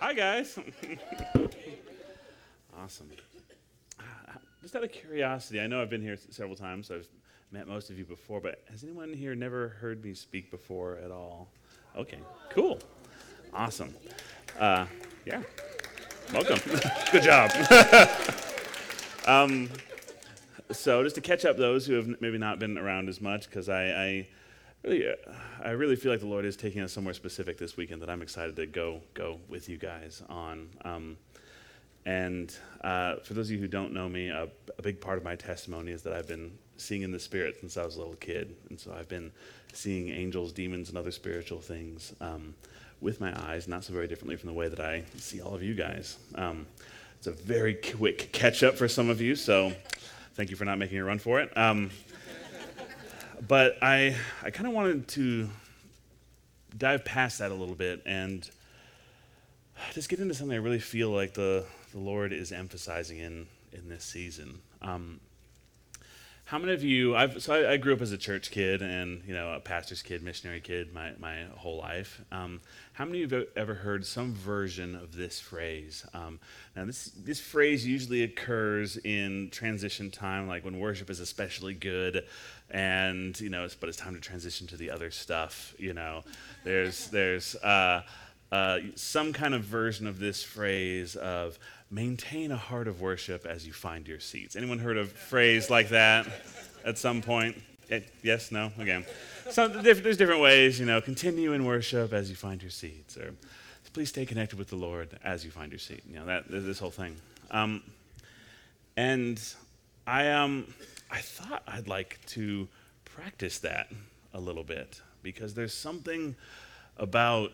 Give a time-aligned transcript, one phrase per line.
[0.00, 0.58] Hi, guys.
[2.82, 3.10] awesome.
[3.98, 4.02] Uh,
[4.62, 6.90] Just out of curiosity, I know I've been here several times.
[6.90, 7.06] I've
[7.52, 11.10] met most of you before, but has anyone here never heard me speak before at
[11.10, 11.50] all?
[11.94, 12.18] Okay,
[12.48, 12.78] cool.
[13.52, 13.94] Awesome.
[14.58, 14.86] Uh,
[15.26, 15.42] yeah.
[16.32, 16.60] Welcome.
[17.12, 17.50] Good job.
[19.26, 19.68] um,
[20.72, 23.68] so, just to catch up those who have maybe not been around as much, because
[23.68, 24.28] I, I
[24.82, 25.14] really, uh,
[25.62, 28.22] I really feel like the Lord is taking us somewhere specific this weekend that I'm
[28.22, 30.68] excited to go go with you guys on.
[30.84, 31.16] Um,
[32.06, 35.24] and uh, for those of you who don't know me, a, a big part of
[35.24, 38.14] my testimony is that I've been seeing in the spirit since I was a little
[38.14, 39.32] kid, and so I've been
[39.74, 42.54] seeing angels, demons, and other spiritual things um,
[43.00, 45.62] with my eyes, not so very differently from the way that I see all of
[45.62, 46.16] you guys.
[46.34, 46.66] Um,
[47.18, 49.72] it's a very quick catch up for some of you, so
[50.34, 51.52] thank you for not making a run for it.
[53.46, 55.48] But I, I kind of wanted to
[56.76, 58.48] dive past that a little bit and
[59.92, 63.88] just get into something I really feel like the, the Lord is emphasizing in, in
[63.88, 64.60] this season.
[64.82, 65.20] Um,
[66.50, 69.22] how many of you, I've, so I, I, grew up as a church kid and,
[69.24, 72.20] you know, a pastor's kid, missionary kid my, my whole life.
[72.32, 72.60] Um,
[72.92, 76.04] how many of you have ever heard some version of this phrase?
[76.12, 76.40] Um,
[76.74, 82.26] now, this, this phrase usually occurs in transition time, like when worship is especially good
[82.68, 86.24] and, you know, it's, but it's time to transition to the other stuff, you know.
[86.64, 88.02] There's, there's, uh,
[88.50, 91.60] uh, some kind of version of this phrase of
[91.90, 94.54] maintain a heart of worship as you find your seats.
[94.56, 96.26] Anyone heard a phrase like that
[96.84, 97.56] at some point?
[98.22, 99.04] Yes, no, again.
[99.50, 103.34] So there's different ways, you know, continue in worship as you find your seats, or
[103.92, 106.04] please stay connected with the Lord as you find your seat.
[106.08, 107.16] You know, that this whole thing.
[107.50, 107.82] Um,
[108.96, 109.42] and
[110.06, 110.72] I um,
[111.10, 112.68] I thought I'd like to
[113.04, 113.88] practice that
[114.32, 116.36] a little bit because there's something
[116.96, 117.50] about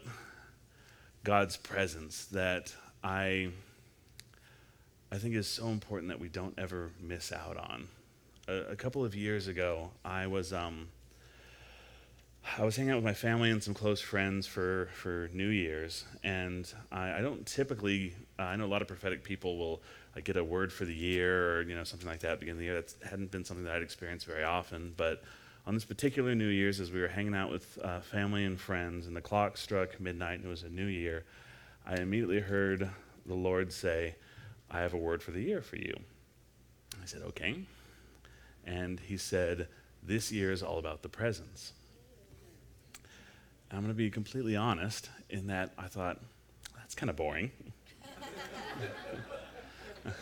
[1.25, 3.49] God's presence that I
[5.11, 7.89] I think is so important that we don't ever miss out on.
[8.49, 10.89] A, a couple of years ago, I was um,
[12.59, 16.05] I was hanging out with my family and some close friends for, for New Year's,
[16.23, 18.15] and I, I don't typically.
[18.39, 19.83] Uh, I know a lot of prophetic people will
[20.15, 22.47] like, get a word for the year or you know something like that at the
[22.47, 22.83] beginning of the year.
[22.83, 25.23] That hadn't been something that I'd experienced very often, but
[25.67, 29.07] on this particular New Year's, as we were hanging out with uh, family and friends,
[29.07, 31.25] and the clock struck midnight, and it was a new year,
[31.85, 32.89] I immediately heard
[33.27, 34.15] the Lord say,
[34.71, 35.95] I have a word for the year for you.
[37.03, 37.61] I said, okay.
[38.65, 39.69] And he said,
[40.03, 41.73] This year is all about the presence.
[43.71, 46.21] I'm going to be completely honest in that I thought,
[46.77, 47.51] that's kind of boring.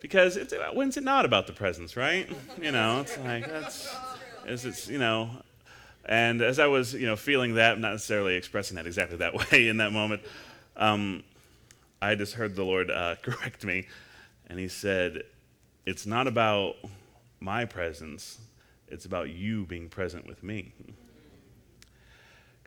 [0.00, 2.28] because it's, when's it not about the presence, right?
[2.60, 3.92] You know, it's like, that's,
[4.46, 5.30] it's, it's, you know,
[6.04, 9.68] and as I was, you know, feeling that, not necessarily expressing that exactly that way
[9.68, 10.22] in that moment,
[10.76, 11.22] um,
[12.02, 13.86] I just heard the Lord uh, correct me,
[14.46, 15.22] and He said,
[15.86, 16.76] It's not about
[17.40, 18.38] my presence,
[18.88, 20.72] it's about you being present with me.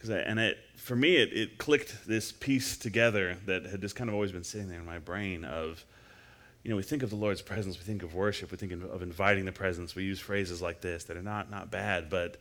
[0.10, 4.10] I, and it, for me, it, it clicked this piece together that had just kind
[4.10, 5.86] of always been sitting there in my brain of,
[6.64, 9.02] you know, we think of the Lord's presence, we think of worship, we think of
[9.02, 9.96] inviting the presence.
[9.96, 12.38] We use phrases like this that are not, not bad, but,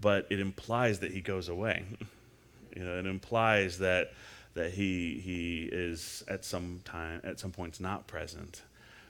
[0.00, 1.84] but it implies that He goes away.
[2.76, 4.12] you know, it implies that
[4.58, 8.62] that he he is at some time at some points not present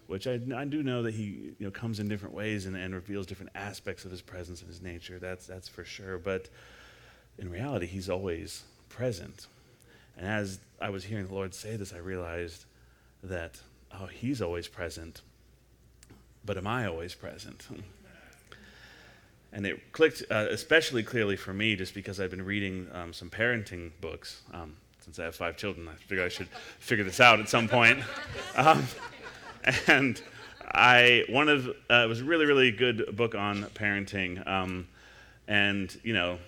[0.08, 2.94] which I, I do know that he you know comes in different ways and, and
[2.94, 5.18] reveals different aspects of his presence and his nature.
[5.18, 6.16] That's that's for sure.
[6.16, 6.48] But
[7.38, 9.46] in reality he's always present.
[10.16, 12.64] And as I was hearing the Lord say this I realized
[13.22, 13.60] that
[13.92, 15.20] oh he's always present
[16.44, 17.68] but am I always present?
[19.50, 23.30] And it clicked uh, especially clearly for me just because I've been reading um, some
[23.30, 24.76] parenting books um,
[25.08, 26.48] since I have five children, I figure I should
[26.80, 28.00] figure this out at some point.
[28.56, 28.86] Um,
[29.86, 30.20] and
[30.64, 34.44] I one of uh, it was a really really good book on parenting.
[34.46, 34.88] Um,
[35.46, 36.38] and you know,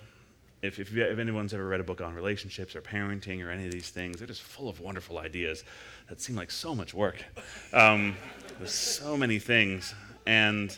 [0.61, 3.65] if if, you, if, anyone's ever read a book on relationships or parenting or any
[3.65, 5.63] of these things, they're just full of wonderful ideas
[6.09, 7.23] that seem like so much work.
[7.71, 8.15] Um,
[8.57, 10.77] there's so many things, and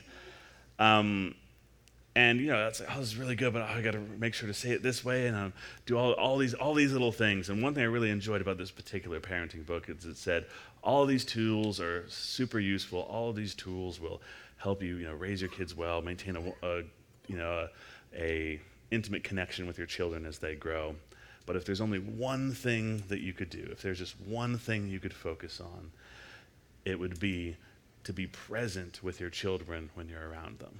[0.78, 1.36] um,
[2.16, 4.00] and you know, that's like, oh, this is really good, but oh, I got to
[4.00, 5.54] make sure to say it this way, and um,
[5.86, 7.50] do all, all these all these little things.
[7.50, 10.46] And one thing I really enjoyed about this particular parenting book is it said
[10.84, 13.00] all these tools are super useful.
[13.00, 14.22] All these tools will
[14.58, 16.84] help you, you know, raise your kids well, maintain a, a
[17.28, 17.68] you know,
[18.16, 18.62] a, a
[18.92, 20.96] intimate connection with your children as they grow.
[21.48, 24.88] But if there's only one thing that you could do, if there's just one thing
[24.88, 25.92] you could focus on,
[26.86, 27.58] it would be
[28.04, 30.80] to be present with your children when you're around them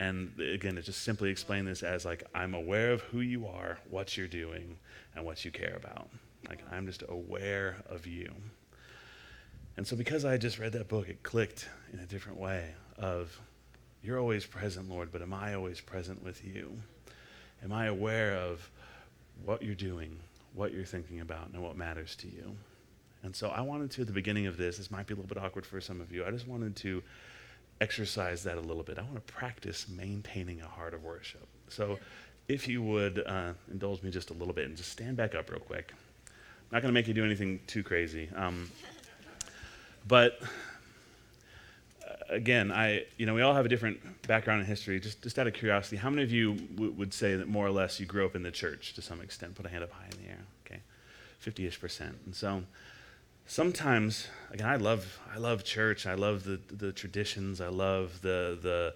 [0.00, 3.78] and again, to just simply explain this as like, I'm aware of who you are,
[3.90, 4.78] what you're doing,
[5.14, 6.08] and what you care about.
[6.48, 8.32] Like, I'm just aware of you.
[9.76, 13.38] And so, because I just read that book, it clicked in a different way of,
[14.02, 16.72] you're always present, Lord, but am I always present with you?
[17.62, 18.70] Am I aware of
[19.44, 20.18] what you're doing,
[20.54, 22.56] what you're thinking about, and what matters to you?
[23.22, 25.28] And so I wanted to, at the beginning of this, this might be a little
[25.28, 27.02] bit awkward for some of you, I just wanted to
[27.80, 28.98] exercise that a little bit.
[28.98, 31.46] I want to practice maintaining a heart of worship.
[31.68, 31.98] So
[32.48, 35.50] if you would uh, indulge me just a little bit and just stand back up
[35.50, 35.92] real quick.
[36.26, 38.28] I'm not going to make you do anything too crazy.
[38.36, 38.70] Um,
[40.06, 40.40] but
[42.06, 45.00] uh, again, I, you know, we all have a different background in history.
[45.00, 47.70] Just, just out of curiosity, how many of you w- would say that more or
[47.70, 49.54] less you grew up in the church to some extent?
[49.54, 50.40] Put a hand up high in the air.
[50.66, 50.80] Okay,
[51.44, 52.16] 50-ish percent.
[52.26, 52.62] And so,
[53.50, 56.06] sometimes, again, I love, I love church.
[56.06, 57.60] I love the the traditions.
[57.60, 58.94] I love the the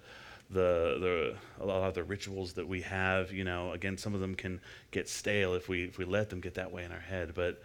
[0.49, 3.31] the the a lot of the rituals that we have.
[3.31, 4.61] You know, again, some of them can
[4.91, 7.61] get stale if we if we let them get that way in our head, but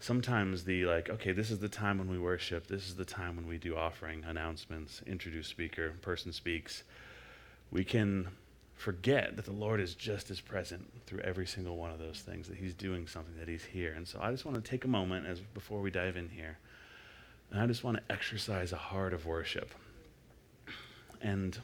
[0.00, 3.36] sometimes the like, okay, this is the time when we worship, this is the time
[3.36, 6.84] when we do offering, announcements, introduce speaker, person speaks,
[7.70, 8.28] we can
[8.84, 12.48] forget that the Lord is just as present through every single one of those things,
[12.48, 13.94] that He's doing something, that He's here.
[13.94, 16.58] And so I just want to take a moment as before we dive in here,
[17.50, 19.74] and I just want to exercise a heart of worship.
[21.22, 21.58] And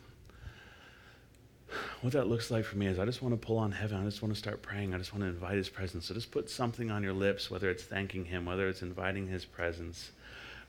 [2.00, 4.00] what that looks like for me is I just want to pull on heaven.
[4.00, 4.94] I just want to start praying.
[4.94, 6.06] I just want to invite his presence.
[6.06, 9.44] So just put something on your lips, whether it's thanking him, whether it's inviting his
[9.44, 10.12] presence,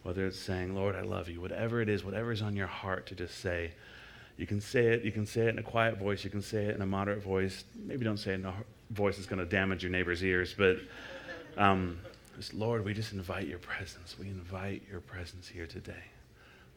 [0.03, 3.05] whether it's saying, Lord, I love you, whatever it is, whatever is on your heart
[3.07, 3.71] to just say.
[4.41, 5.03] You can say it.
[5.03, 6.23] You can say it in a quiet voice.
[6.23, 7.63] You can say it in a moderate voice.
[7.85, 8.53] Maybe don't say it in a
[8.89, 10.77] voice that's going to damage your neighbor's ears, but
[11.57, 11.99] um,
[12.35, 14.15] just, Lord, we just invite your presence.
[14.19, 16.05] We invite your presence here today.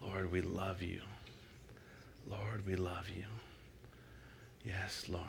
[0.02, 1.00] Lord, we love you.
[2.28, 3.25] Lord, we love you.
[4.62, 5.25] Yes, Lord.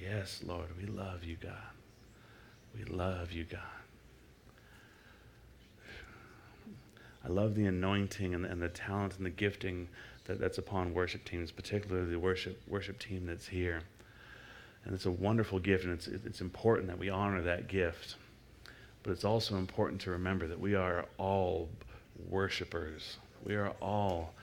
[0.00, 1.52] Yes, Lord, we love you, God.
[2.74, 3.83] We love you, God.
[7.24, 9.88] I love the anointing and, and the talent and the gifting
[10.24, 13.82] that, that's upon worship teams, particularly the worship worship team that's here.
[14.84, 18.16] And it's a wonderful gift, and it's, it's important that we honor that gift.
[19.02, 21.70] But it's also important to remember that we are all
[22.28, 23.16] worshipers.
[23.44, 24.34] We are all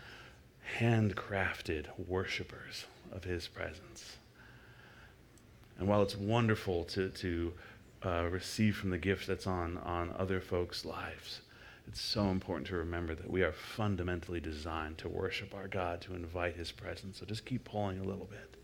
[0.80, 4.18] handcrafted worshipers of his presence.
[5.77, 7.54] And while it's wonderful to, to
[8.06, 11.42] uh, receive from the gift that's on, on other folks' lives,
[11.88, 16.16] it's so important to remember that we are fundamentally designed to worship our God, to
[16.16, 17.19] invite his presence.
[17.19, 18.56] So just keep pulling a little bit.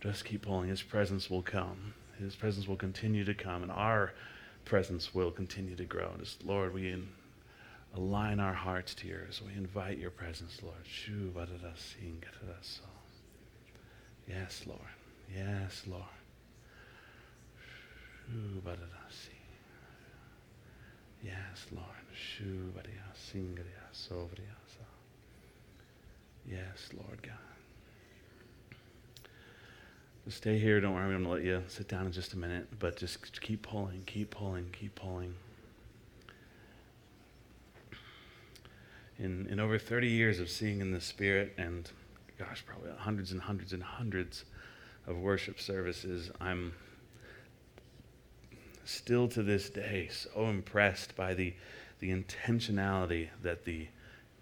[0.00, 0.68] Just keep pulling.
[0.68, 1.94] His presence will come.
[2.18, 4.12] His presence will continue to come, and our
[4.64, 6.10] presence will continue to grow.
[6.18, 7.08] Just, Lord, we in,
[7.94, 9.40] align our hearts to yours.
[9.44, 10.76] We invite your presence, Lord.
[14.28, 14.80] Yes, Lord.
[15.34, 16.02] Yes, Lord.
[21.22, 22.03] Yes, Lord.
[26.50, 27.32] Yes, Lord God.
[30.24, 30.80] Just stay here.
[30.80, 31.04] Don't worry.
[31.04, 32.66] I'm going to let you sit down in just a minute.
[32.78, 35.34] But just keep pulling, keep pulling, keep pulling.
[39.18, 41.90] in, in over 30 years of seeing in the Spirit and,
[42.38, 44.44] gosh, probably hundreds and hundreds and hundreds
[45.06, 46.72] of worship services, I'm
[48.84, 51.54] still to this day so impressed by the,
[52.04, 53.86] the intentionality that the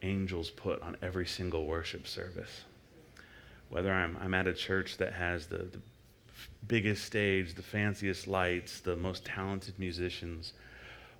[0.02, 2.62] angels put on every single worship service.
[3.68, 5.78] Whether I'm, I'm at a church that has the, the
[6.66, 10.54] biggest stage, the fanciest lights, the most talented musicians,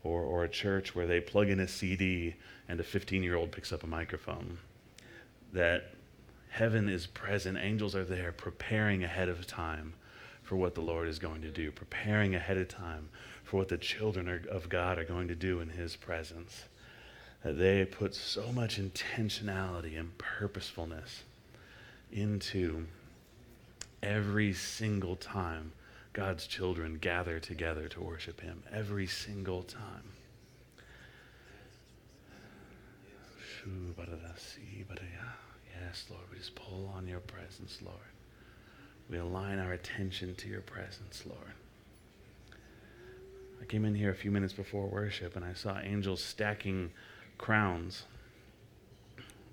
[0.03, 2.35] or, or a church where they plug in a CD
[2.69, 4.59] and a 15 year old picks up a microphone.
[5.53, 5.95] That
[6.49, 9.95] heaven is present, angels are there preparing ahead of time
[10.53, 13.09] for what the Lord is going to do, preparing ahead of time
[13.43, 16.65] for what the children are, of God are going to do in His presence.
[17.43, 21.23] That they put so much intentionality and purposefulness
[22.13, 22.85] into
[24.03, 25.73] every single time
[26.13, 30.13] God's children gather together to worship Him every single time.
[35.81, 38.12] Yes, Lord, we just pull on your presence, Lord.
[39.13, 41.53] We align our attention to your presence, Lord.
[43.61, 46.93] I came in here a few minutes before worship and I saw angels stacking
[47.37, 48.05] crowns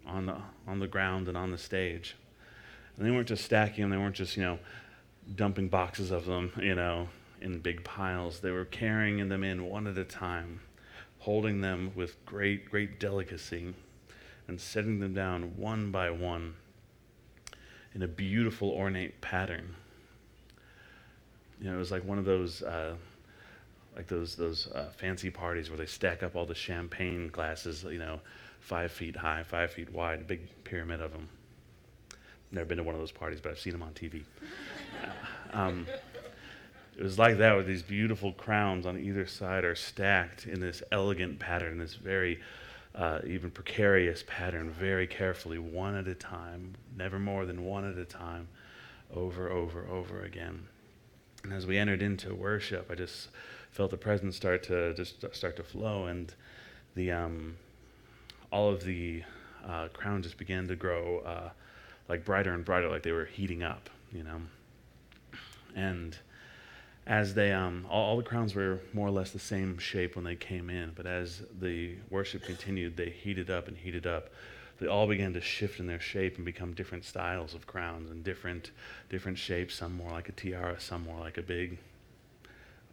[0.07, 2.15] on the, on the ground and on the stage.
[2.95, 4.59] And they weren't just stacking them, they weren't just, you know,
[5.35, 7.09] dumping boxes of them, you know,
[7.41, 8.39] in big piles.
[8.39, 10.61] They were carrying them in one at a time,
[11.19, 13.73] holding them with great, great delicacy,
[14.47, 16.55] and setting them down one by one
[17.95, 19.75] in a beautiful, ornate pattern.
[21.59, 22.95] you know, it was like one of those, uh,
[23.95, 27.99] like those those uh, fancy parties where they stack up all the champagne glasses, you
[27.99, 28.19] know,
[28.59, 31.27] five feet high, five feet wide, a big pyramid of them.
[32.51, 34.23] Never been to one of those parties, but I've seen them on TV.
[35.53, 35.85] um,
[36.97, 40.83] it was like that, with these beautiful crowns on either side are stacked in this
[40.91, 42.39] elegant pattern, this very
[42.95, 47.97] uh, even precarious pattern, very carefully, one at a time, never more than one at
[47.97, 48.47] a time,
[49.13, 50.67] over, over, over again.
[51.43, 53.29] And as we entered into worship, I just
[53.71, 56.33] felt the presence start to just start to flow, and
[56.95, 57.55] the um,
[58.51, 59.23] all of the
[59.65, 61.49] uh, crowns just began to grow uh,
[62.09, 64.41] like brighter and brighter, like they were heating up, you know.
[65.75, 66.17] And
[67.09, 70.23] as they, um, all, all, the crowns were more or less the same shape when
[70.23, 74.29] they came in, but as the worship continued, they heated up and heated up.
[74.79, 78.23] They all began to shift in their shape and become different styles of crowns and
[78.23, 78.69] different,
[79.09, 79.73] different shapes.
[79.73, 81.79] Some more like a tiara, some more like a big,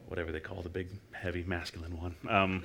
[0.08, 2.14] whatever they call the big, heavy, masculine one.
[2.28, 2.64] Um,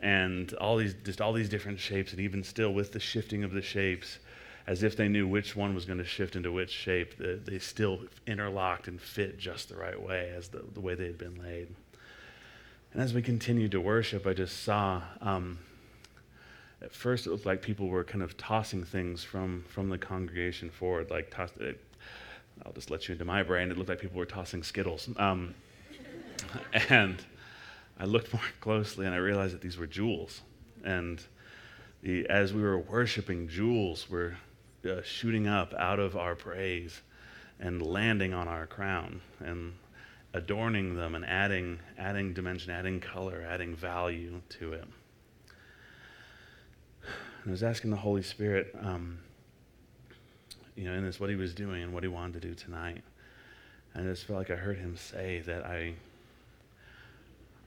[0.00, 3.52] and all these, just all these different shapes, and even still with the shifting of
[3.52, 4.18] the shapes,
[4.66, 7.58] as if they knew which one was going to shift into which shape, they, they
[7.58, 11.40] still interlocked and fit just the right way as the, the way they had been
[11.42, 11.68] laid.
[12.92, 15.02] And as we continued to worship, I just saw.
[15.20, 15.58] Um,
[16.82, 20.68] at first, it looked like people were kind of tossing things from from the congregation
[20.68, 21.80] forward, like toss, it,
[22.66, 23.70] I'll just let you into my brain.
[23.70, 25.54] It looked like people were tossing Skittles, um,
[26.88, 27.24] and
[27.98, 30.42] I looked more closely and I realized that these were jewels.
[30.84, 31.22] And
[32.02, 34.36] the, as we were worshiping, jewels were
[34.84, 37.00] uh, shooting up out of our praise
[37.60, 39.74] and landing on our crown and
[40.34, 44.84] adorning them and adding, adding dimension, adding color, adding value to it.
[47.42, 49.18] And I was asking the Holy Spirit, um,
[50.74, 53.02] you know, in this, what he was doing and what he wanted to do tonight.
[53.94, 55.94] And I just felt like I heard him say that I,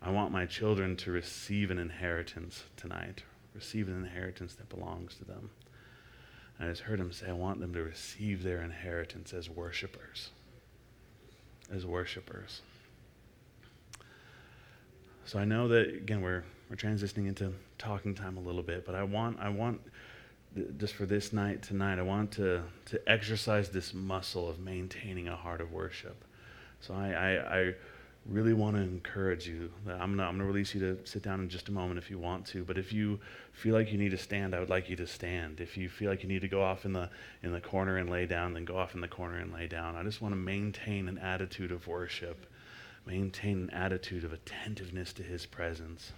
[0.01, 5.25] I want my children to receive an inheritance tonight, receive an inheritance that belongs to
[5.25, 5.51] them.
[6.59, 10.29] I just heard him say, I want them to receive their inheritance as worshipers.
[11.73, 12.61] As worshipers.
[15.25, 18.95] So I know that again we're we're transitioning into talking time a little bit, but
[18.95, 19.81] I want I want
[20.77, 25.35] just for this night tonight, I want to to exercise this muscle of maintaining a
[25.35, 26.23] heart of worship.
[26.79, 27.73] So I, I, I
[28.27, 29.71] really want to encourage you.
[29.87, 32.45] I'm going to release you to sit down in just a moment if you want
[32.47, 32.63] to.
[32.63, 33.19] But if you
[33.53, 35.59] feel like you need to stand, I would like you to stand.
[35.59, 37.09] If you feel like you need to go off in the,
[37.43, 39.95] in the corner and lay down, then go off in the corner and lay down.
[39.95, 42.47] I just want to maintain an attitude of worship,
[43.05, 46.11] maintain an attitude of attentiveness to His presence.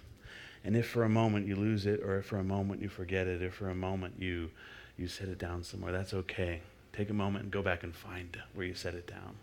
[0.64, 3.26] And if for a moment you lose it, or if for a moment you forget
[3.26, 4.50] it, if for a moment you,
[4.96, 6.62] you set it down somewhere, that's okay.
[6.92, 9.36] Take a moment and go back and find where you set it down.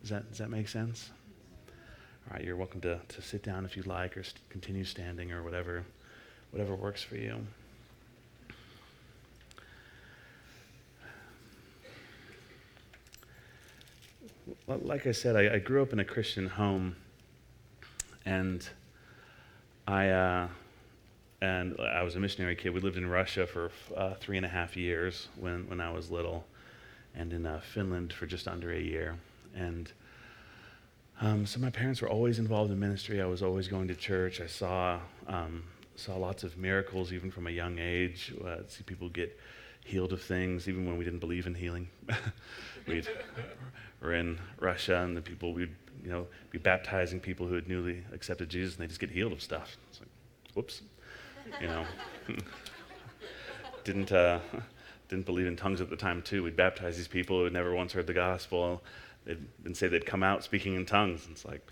[0.00, 1.10] Does that, does that make sense?
[2.30, 5.32] All right, you're welcome to, to sit down if you'd like or st- continue standing
[5.32, 5.82] or whatever,
[6.50, 7.38] whatever works for you.
[14.66, 16.96] Like I said, I, I grew up in a Christian home,
[18.26, 18.68] and
[19.86, 20.48] I uh,
[21.40, 22.74] and I was a missionary kid.
[22.74, 26.10] We lived in Russia for uh, three and a half years when, when I was
[26.10, 26.44] little,
[27.14, 29.16] and in uh, Finland for just under a year.
[29.56, 29.90] And
[31.20, 33.20] um, so my parents were always involved in ministry.
[33.20, 34.40] I was always going to church.
[34.40, 35.64] I saw um,
[35.96, 38.32] saw lots of miracles even from a young age.
[38.44, 39.36] Uh, see people get
[39.84, 41.88] healed of things even when we didn't believe in healing.
[42.86, 43.02] we
[44.00, 48.04] were in Russia and the people we'd you know be baptizing people who had newly
[48.12, 49.76] accepted Jesus and they just get healed of stuff.
[49.90, 50.08] It's like,
[50.54, 50.82] whoops,
[51.60, 51.84] you know.
[53.84, 54.38] didn't uh,
[55.08, 56.44] didn't believe in tongues at the time too.
[56.44, 58.82] We'd baptize these people who had never once heard the gospel
[59.62, 61.26] they'd say they'd come out speaking in tongues.
[61.26, 61.66] And it's like,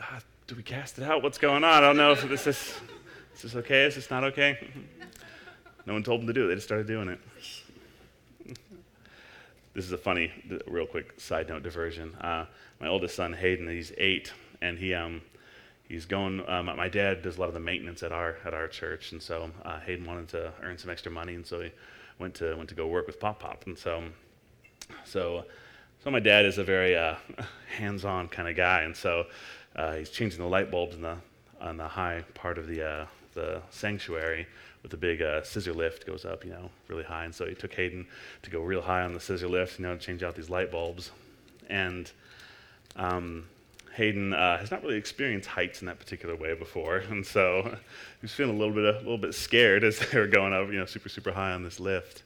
[0.00, 1.22] ah, do we cast it out?
[1.22, 1.72] What's going on?
[1.72, 2.74] I don't know if this is,
[3.34, 3.84] is this okay?
[3.84, 4.58] Is this not okay?
[5.86, 6.48] no one told them to do it.
[6.48, 7.20] They just started doing it.
[9.74, 10.32] this is a funny,
[10.66, 12.14] real quick side note diversion.
[12.16, 12.46] Uh,
[12.80, 15.22] my oldest son, Hayden, he's eight, and he, um,
[15.88, 16.42] he's going.
[16.48, 19.22] Um, my dad does a lot of the maintenance at our at our church, and
[19.22, 21.70] so uh, Hayden wanted to earn some extra money, and so he
[22.18, 24.02] went to went to go work with Pop Pop, and so
[25.04, 25.44] so
[26.02, 27.14] so my dad is a very uh,
[27.76, 29.26] hands-on kind of guy, and so
[29.76, 31.16] uh, he's changing the light bulbs in the
[31.60, 34.46] on the high part of the uh, the sanctuary
[34.82, 37.24] with a big uh, scissor lift goes up, you know, really high.
[37.24, 38.04] And so he took Hayden
[38.42, 40.72] to go real high on the scissor lift, you know, to change out these light
[40.72, 41.12] bulbs.
[41.68, 42.10] And
[42.96, 43.44] um,
[43.94, 47.62] Hayden uh, has not really experienced heights in that particular way before, and so
[48.20, 50.66] he was feeling a little bit a little bit scared as they were going up,
[50.68, 52.22] you know, super super high on this lift.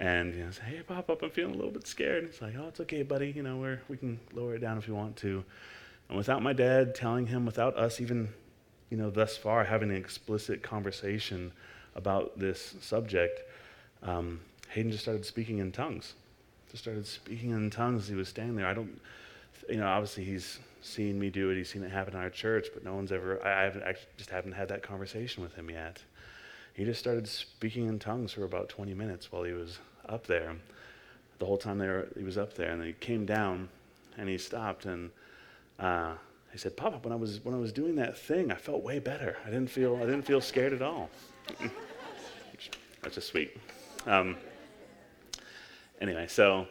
[0.00, 2.24] And you know, say, hey, Pop Up, I'm feeling a little bit scared.
[2.24, 3.32] It's like, oh, it's okay, buddy.
[3.36, 5.44] You know, we're, we can lower it down if you want to.
[6.08, 8.30] And without my dad telling him, without us even,
[8.88, 11.52] you know, thus far having an explicit conversation
[11.94, 13.42] about this subject,
[14.02, 14.40] um,
[14.70, 16.14] Hayden just started speaking in tongues.
[16.70, 18.66] Just started speaking in tongues as he was standing there.
[18.66, 18.98] I don't,
[19.68, 21.56] you know, obviously he's seen me do it.
[21.56, 24.30] He's seen it happen in our church, but no one's ever, I haven't actually, just
[24.30, 26.02] haven't had that conversation with him yet.
[26.72, 29.78] He just started speaking in tongues for about 20 minutes while he was
[30.10, 30.56] up there.
[31.38, 33.68] The whole time they were, he was up there, and he came down
[34.18, 35.10] and he stopped and
[35.78, 36.14] uh,
[36.52, 38.98] he said, "Papa, when I was when I was doing that thing, I felt way
[38.98, 39.38] better.
[39.46, 41.10] I didn't feel I didn't feel scared at all."
[43.02, 43.56] That's just sweet.
[44.06, 44.36] Um,
[46.00, 46.66] anyway, so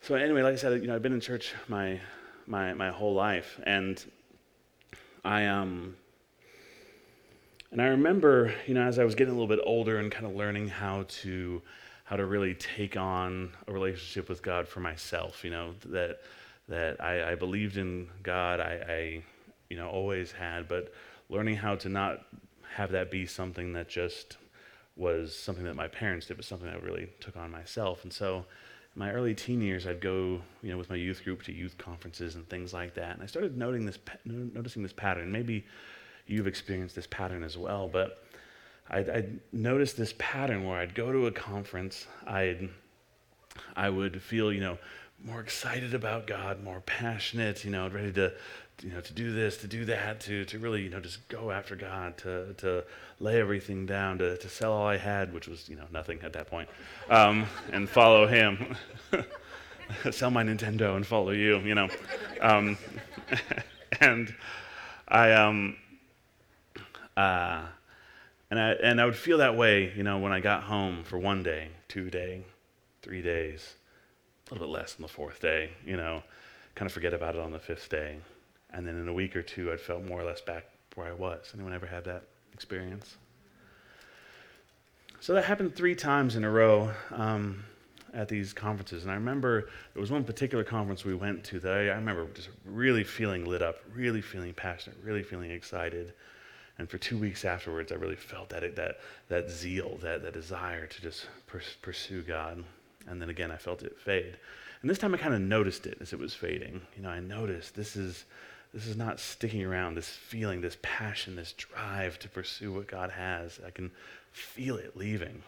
[0.00, 2.00] so anyway, like I said, you know, I've been in church my
[2.46, 4.04] my my whole life, and
[5.24, 5.96] I um
[7.72, 10.24] and I remember, you know, as I was getting a little bit older and kind
[10.24, 11.62] of learning how to
[12.06, 16.20] how to really take on a relationship with God for myself, you know, that
[16.68, 19.22] that I, I believed in God, I, I,
[19.70, 20.92] you know, always had, but
[21.28, 22.26] learning how to not
[22.74, 24.36] have that be something that just
[24.96, 28.02] was something that my parents did, but something I really took on myself.
[28.02, 28.38] And so,
[28.94, 31.76] in my early teen years, I'd go, you know, with my youth group to youth
[31.78, 35.30] conferences and things like that, and I started noting this, noticing this pattern.
[35.30, 35.66] Maybe
[36.26, 38.25] you've experienced this pattern as well, but
[38.90, 42.68] I'd, I'd noticed this pattern where I'd go to a conference, I'd,
[43.74, 44.78] I would feel, you know,
[45.24, 48.32] more excited about God, more passionate, you know, ready to,
[48.82, 51.50] you know, to do this, to do that, to, to really, you know, just go
[51.50, 52.84] after God, to, to
[53.18, 56.32] lay everything down, to, to sell all I had, which was, you know, nothing at
[56.34, 56.68] that point,
[57.10, 58.76] um, and follow Him.
[60.10, 61.88] sell my Nintendo and follow you, you know.
[62.40, 62.76] Um,
[64.00, 64.34] and
[65.08, 65.76] I, um,
[67.16, 67.62] uh,
[68.50, 71.18] and I, and I would feel that way, you know, when I got home for
[71.18, 72.44] one day, two day,
[73.02, 73.74] three days,
[74.46, 76.22] a little bit less on the fourth day, you know,
[76.74, 78.18] kind of forget about it on the fifth day.
[78.72, 81.12] And then in a week or two, I'd felt more or less back where I
[81.12, 81.50] was.
[81.54, 83.16] Anyone ever had that experience?
[85.20, 87.64] So that happened three times in a row um,
[88.14, 89.02] at these conferences.
[89.02, 92.26] And I remember there was one particular conference we went to that I, I remember
[92.34, 96.12] just really feeling lit up, really feeling passionate, really feeling excited.
[96.78, 100.86] And for two weeks afterwards, I really felt that, that, that zeal, that, that desire
[100.86, 101.26] to just
[101.80, 102.64] pursue God.
[103.06, 104.36] And then again, I felt it fade.
[104.82, 106.82] And this time I kind of noticed it as it was fading.
[106.96, 108.24] You know, I noticed this is,
[108.74, 113.10] this is not sticking around, this feeling, this passion, this drive to pursue what God
[113.10, 113.58] has.
[113.66, 113.90] I can
[114.32, 115.42] feel it leaving.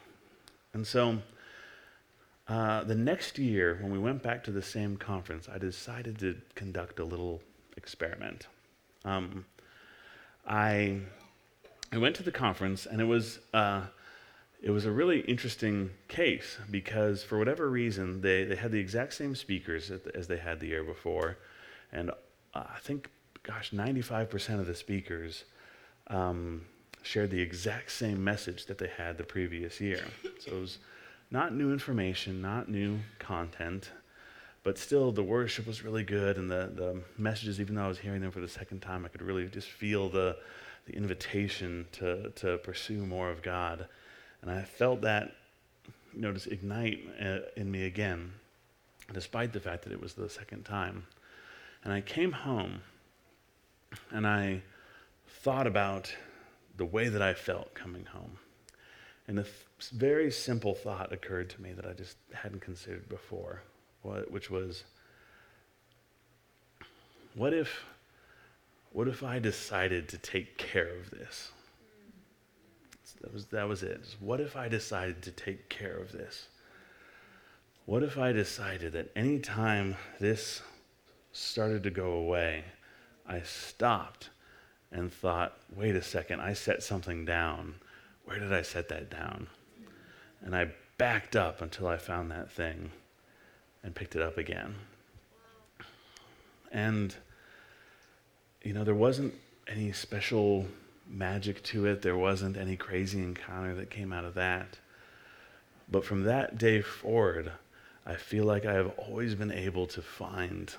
[0.73, 1.19] And so
[2.49, 6.37] uh, the next year, when we went back to the same conference, I decided to
[6.55, 7.43] conduct a little
[7.77, 8.47] experiment.
[9.05, 9.45] Um,
[10.49, 11.01] I,
[11.93, 13.39] I went to the conference, and it was.
[13.53, 13.83] Uh,
[14.61, 19.15] it was a really interesting case because for whatever reason they, they had the exact
[19.15, 21.39] same speakers as they had the year before
[21.93, 22.15] and uh,
[22.55, 23.09] i think
[23.43, 25.45] gosh 95% of the speakers
[26.09, 26.67] um,
[27.03, 30.05] shared the exact same message that they had the previous year
[30.41, 30.79] so it was
[31.31, 33.91] not new information not new content
[34.65, 37.99] but still the worship was really good and the, the messages even though i was
[37.99, 40.37] hearing them for the second time i could really just feel the,
[40.87, 43.89] the invitation to, to pursue more of god
[44.43, 45.35] and I felt that,
[46.15, 48.33] you know, just ignite uh, in me again,
[49.13, 51.07] despite the fact that it was the second time.
[51.85, 52.81] And I came home
[54.11, 54.63] and I
[55.27, 56.15] thought about
[56.77, 58.39] the way that I felt coming home.
[59.27, 59.45] And a
[59.93, 63.63] very simple thought occurred to me that I just hadn't considered before,
[64.31, 64.85] which was
[67.39, 67.85] what if,
[68.93, 71.53] what if I decided to take care of this?
[73.21, 74.17] That was, that was it.
[74.19, 76.49] What if I decided to take care of this?
[77.87, 80.63] What if I decided that anytime this
[81.33, 82.65] started to go away,
[83.27, 84.31] I stopped
[84.91, 87.77] and thought, wait a second, I set something down.
[88.25, 89.47] Where did I set that down?
[90.43, 92.91] And I backed up until I found that thing
[93.83, 94.75] and picked it up again.
[96.71, 97.15] And,
[98.63, 99.35] you know, there wasn't
[99.67, 100.67] any special
[101.07, 102.03] magic to it.
[102.03, 104.79] There wasn't any crazy encounter that came out of that.
[105.91, 107.53] But from that day forward,
[108.05, 110.73] I feel like I have always been able to find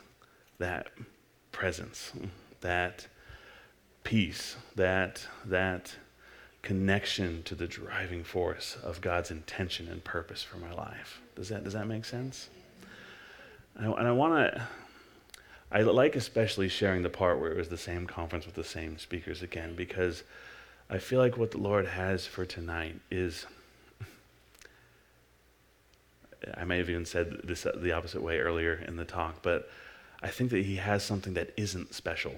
[0.59, 0.89] that
[1.51, 2.11] presence,
[2.61, 3.07] that
[4.03, 5.95] peace, that, that
[6.61, 11.21] connection to the driving force of God's intention and purpose for my life.
[11.35, 12.49] Does that, does that make sense?
[13.75, 14.67] And I, and I want to
[15.71, 18.97] I like especially sharing the part where it was the same conference with the same
[18.97, 20.23] speakers again, because
[20.89, 23.45] I feel like what the Lord has for tonight is.
[26.55, 29.69] I may have even said this uh, the opposite way earlier in the talk, but
[30.23, 32.35] I think that He has something that isn't special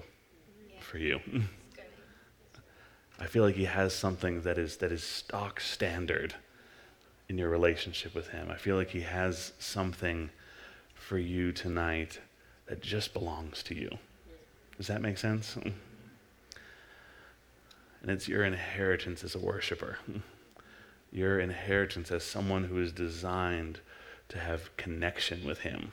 [0.80, 1.20] for you.
[3.20, 6.34] I feel like He has something that is, that is stock standard
[7.28, 8.50] in your relationship with Him.
[8.50, 10.30] I feel like He has something
[11.02, 12.20] for you tonight
[12.66, 13.90] that just belongs to you.
[14.76, 15.56] Does that make sense?
[15.56, 15.74] And
[18.10, 19.98] it's your inheritance as a worshiper,
[21.12, 23.80] your inheritance as someone who is designed
[24.28, 25.92] to have connection with Him.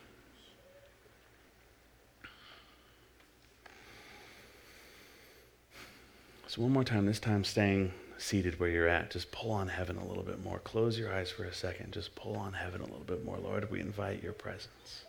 [6.47, 9.97] So, one more time, this time staying seated where you're at, just pull on heaven
[9.97, 10.59] a little bit more.
[10.59, 11.93] Close your eyes for a second.
[11.93, 13.37] Just pull on heaven a little bit more.
[13.37, 15.03] Lord, we invite your presence.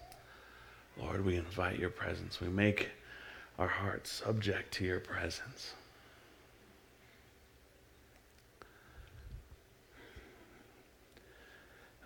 [1.00, 2.40] Lord, we invite your presence.
[2.40, 2.90] We make
[3.58, 5.74] our hearts subject to your presence.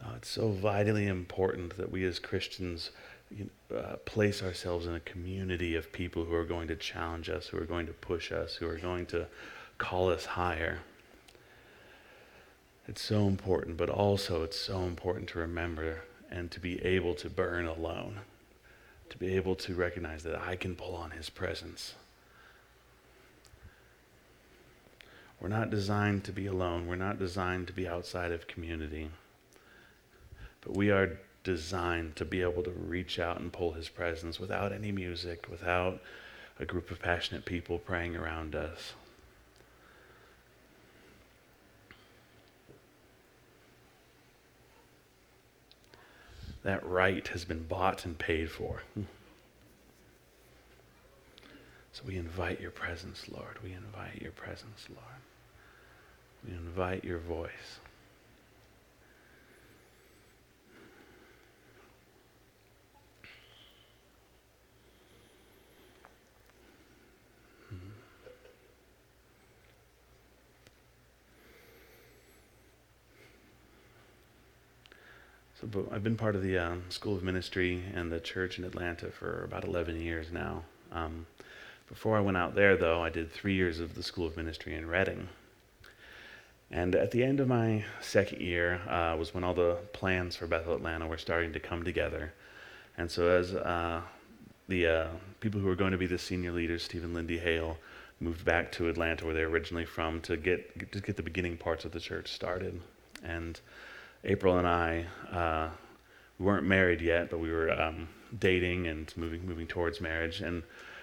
[0.03, 2.90] Uh, it's so vitally important that we as Christians
[3.75, 7.59] uh, place ourselves in a community of people who are going to challenge us, who
[7.59, 9.27] are going to push us, who are going to
[9.79, 10.79] call us higher.
[12.87, 17.31] It's so important, but also it's so important to remember and to be able to
[17.31, 18.20] burn alone,
[19.09, 21.94] to be able to recognize that I can pull on His presence.
[25.40, 29.11] We're not designed to be alone, we're not designed to be outside of community.
[30.62, 34.73] But we are designed to be able to reach out and pull his presence without
[34.73, 36.01] any music, without
[36.59, 38.94] a group of passionate people praying around us.
[46.64, 48.83] That right has been bought and paid for.
[51.92, 53.62] So we invite your presence, Lord.
[53.62, 55.20] We invite your presence, Lord.
[56.44, 57.79] We invite your voice.
[75.72, 79.11] So I've been part of the um, School of Ministry and the church in Atlanta
[79.11, 80.62] for about 11 years now.
[80.92, 81.27] Um,
[81.88, 84.74] before I went out there, though, I did three years of the School of Ministry
[84.74, 85.29] in Redding.
[86.70, 90.46] And at the end of my second year uh, was when all the plans for
[90.46, 92.35] Bethel Atlanta were starting to come together.
[92.98, 94.03] And so, as uh,
[94.68, 95.07] the uh,
[95.40, 97.79] people who were going to be the senior leaders, Stephen Lindy Hale,
[98.20, 101.57] moved back to Atlanta, where they were originally from, to get to get the beginning
[101.57, 102.81] parts of the church started.
[103.22, 103.61] And
[104.25, 105.69] April and I, uh,
[106.39, 108.09] we weren't married yet, but we were um,
[108.39, 110.63] dating and moving moving towards marriage, and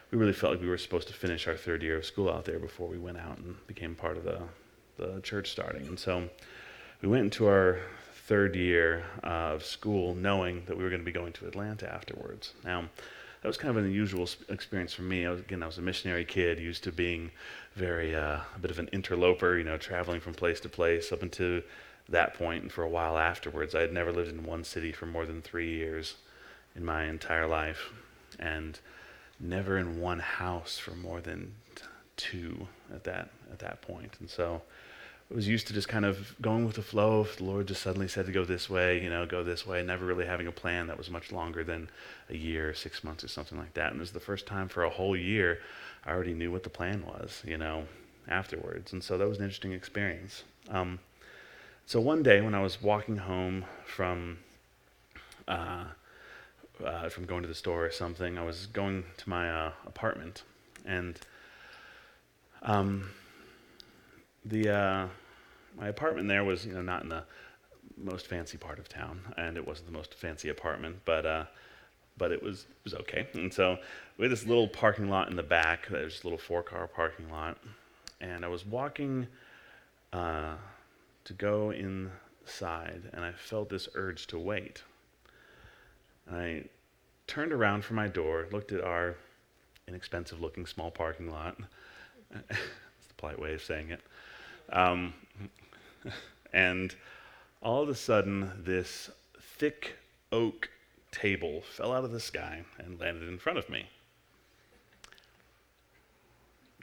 [0.10, 2.46] we really felt like we were supposed to finish our third year of school out
[2.46, 4.42] there before we went out and became part of the
[4.98, 5.88] the church starting.
[5.88, 6.28] And so
[7.02, 7.80] we went into our
[8.28, 11.92] third year uh, of school, knowing that we were going to be going to Atlanta
[11.94, 12.54] afterwards.
[12.64, 12.90] Now.
[13.42, 15.26] That was kind of an unusual experience for me.
[15.26, 17.32] I was, again, I was a missionary kid, used to being
[17.74, 21.24] very uh, a bit of an interloper, you know, traveling from place to place up
[21.24, 21.64] into
[22.10, 23.76] that point and for a while afterwards.
[23.76, 26.16] I had never lived in one city for more than three years
[26.76, 27.92] in my entire life,
[28.40, 28.80] and
[29.40, 31.56] never in one house for more than
[32.18, 34.16] two at that at that point.
[34.20, 34.62] And so
[35.30, 37.22] I was used to just kind of going with the flow.
[37.22, 39.82] If the Lord just suddenly said to go this way, you know, go this way,
[39.82, 41.90] never really having a plan that was much longer than
[42.30, 43.92] a year, six months, or something like that.
[43.92, 45.60] And it was the first time for a whole year
[46.06, 47.86] I already knew what the plan was, you know,
[48.28, 48.92] afterwards.
[48.92, 50.44] And so that was an interesting experience.
[50.70, 51.00] Um,
[51.92, 54.40] so one day when I was walking home from
[55.46, 55.84] uh,
[56.82, 60.44] uh, from going to the store or something, I was going to my uh, apartment,
[60.86, 61.20] and
[62.62, 63.10] um,
[64.46, 65.08] the uh,
[65.78, 67.24] my apartment there was you know not in the
[67.98, 71.44] most fancy part of town, and it wasn't the most fancy apartment, but uh,
[72.18, 73.28] but it was it was okay.
[73.34, 73.78] And so
[74.18, 75.90] we had this little parking lot in the back.
[75.90, 77.58] There's a little four car parking lot,
[78.22, 79.28] and I was walking
[80.14, 80.54] uh,
[81.26, 84.84] to go inside, and I felt this urge to wait.
[86.28, 86.64] And I
[87.28, 89.16] turned around from my door, looked at our
[89.88, 91.58] inexpensive looking small parking lot.
[92.32, 92.48] That's
[93.08, 94.02] the polite way of saying it.
[94.72, 95.14] Um,
[96.54, 96.96] and
[97.62, 99.10] all of a sudden, this
[99.58, 99.96] thick
[100.32, 100.70] oak
[101.12, 103.86] table fell out of the sky and landed in front of me.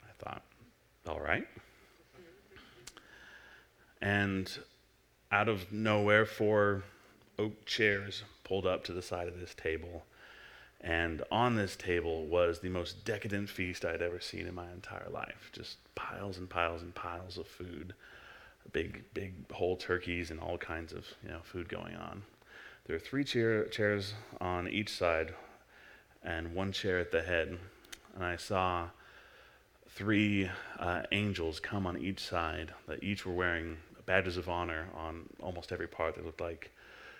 [0.03, 0.43] I thought,
[1.07, 1.47] all right.
[4.01, 4.49] And
[5.31, 6.83] out of nowhere, four
[7.37, 10.03] oak chairs pulled up to the side of this table.
[10.81, 15.09] And on this table was the most decadent feast I'd ever seen in my entire
[15.09, 15.49] life.
[15.51, 17.93] Just piles and piles and piles of food.
[18.71, 22.23] Big, big whole turkeys and all kinds of you know food going on.
[22.85, 25.33] There are three chair, chairs on each side,
[26.23, 27.57] and one chair at the head.
[28.15, 28.89] And I saw
[29.89, 33.77] three uh, angels come on each side that each were wearing
[34.09, 36.15] badges of honor on almost every part.
[36.15, 36.71] They looked like,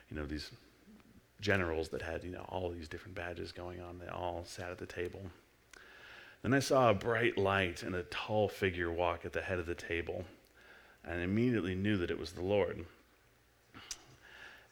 [0.10, 0.50] you know, these
[1.40, 4.00] generals that had, you know, all these different badges going on.
[4.00, 5.22] They all sat at the table.
[6.42, 9.68] Then I saw a bright light and a tall figure walk at the head of
[9.68, 10.26] the table,
[11.06, 12.84] and I immediately knew that it was the Lord.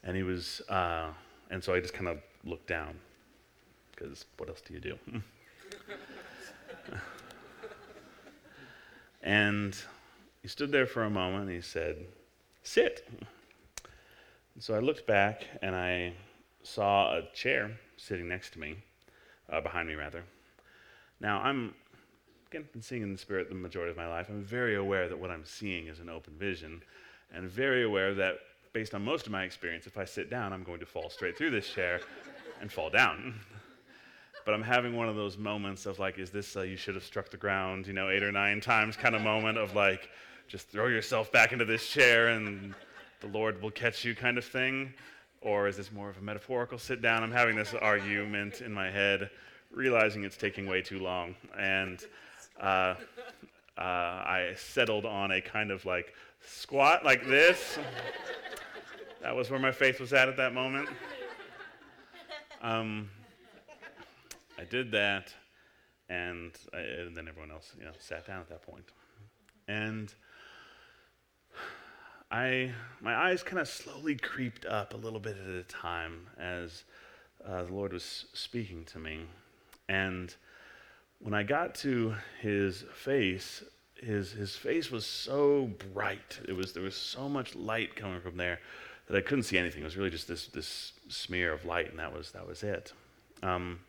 [0.02, 1.10] And he was, uh,
[1.52, 2.96] and so I just kind of looked down,
[3.94, 4.98] because what else do you do?
[9.22, 9.76] and
[10.42, 12.06] he stood there for a moment and he said,
[12.62, 13.08] Sit.
[14.58, 16.14] So I looked back and I
[16.62, 18.76] saw a chair sitting next to me,
[19.50, 20.24] uh, behind me rather.
[21.20, 21.74] Now, I'm,
[22.50, 24.28] again, been seeing in the Spirit the majority of my life.
[24.28, 26.82] I'm very aware that what I'm seeing is an open vision,
[27.32, 28.38] and very aware that
[28.72, 31.36] based on most of my experience, if I sit down, I'm going to fall straight
[31.36, 32.00] through this chair
[32.60, 33.34] and fall down.
[34.44, 37.30] but I'm having one of those moments of like, is this you should have struck
[37.30, 40.08] the ground, you know, eight or nine times kind of moment of like,
[40.48, 42.74] just throw yourself back into this chair and
[43.20, 44.94] the Lord will catch you kind of thing?
[45.40, 47.22] Or is this more of a metaphorical sit down?
[47.22, 49.30] I'm having this argument in my head
[49.70, 51.34] realizing it's taking way too long.
[51.56, 52.04] And
[52.60, 52.94] uh,
[53.76, 57.78] uh, I settled on a kind of like squat like this.
[59.22, 60.88] that was where my faith was at at that moment.
[62.62, 63.10] Um,
[64.58, 65.32] I did that,
[66.08, 68.86] and, I, and, then everyone else, you know, sat down at that point.
[69.68, 70.12] And
[72.30, 76.84] I, my eyes kind of slowly creeped up a little bit at a time as
[77.46, 79.20] uh, the Lord was speaking to me.
[79.88, 80.34] And
[81.20, 83.64] when I got to his face,
[83.94, 86.38] his, his face was so bright.
[86.46, 88.60] It was, there was so much light coming from there
[89.08, 89.80] that I couldn't see anything.
[89.80, 92.92] It was really just this, this smear of light, and that was, that was it.
[93.42, 93.80] Um,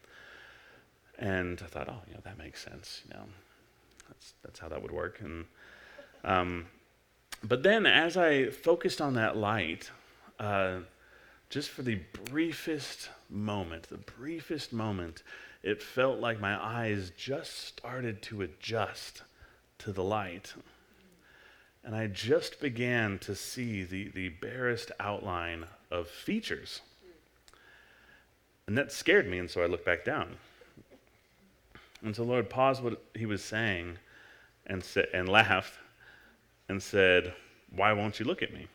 [1.17, 3.01] and I thought, oh, you know, that makes sense.
[3.05, 3.25] You know,
[4.07, 5.19] that's, that's how that would work.
[5.19, 5.43] And,
[6.23, 6.67] um,
[7.43, 9.91] but then as I focused on that light,
[10.39, 10.79] uh,
[11.49, 15.23] just for the briefest moment, the briefest moment,
[15.63, 19.23] it felt like my eyes just started to adjust
[19.79, 20.53] to the light.
[21.83, 26.81] And I just began to see the, the barest outline of features.
[28.67, 30.37] And that scared me, and so I looked back down.
[32.03, 33.97] And so Lord paused what he was saying
[34.67, 35.73] and, sa- and laughed
[36.69, 37.33] and said,
[37.75, 38.67] Why won't you look at me?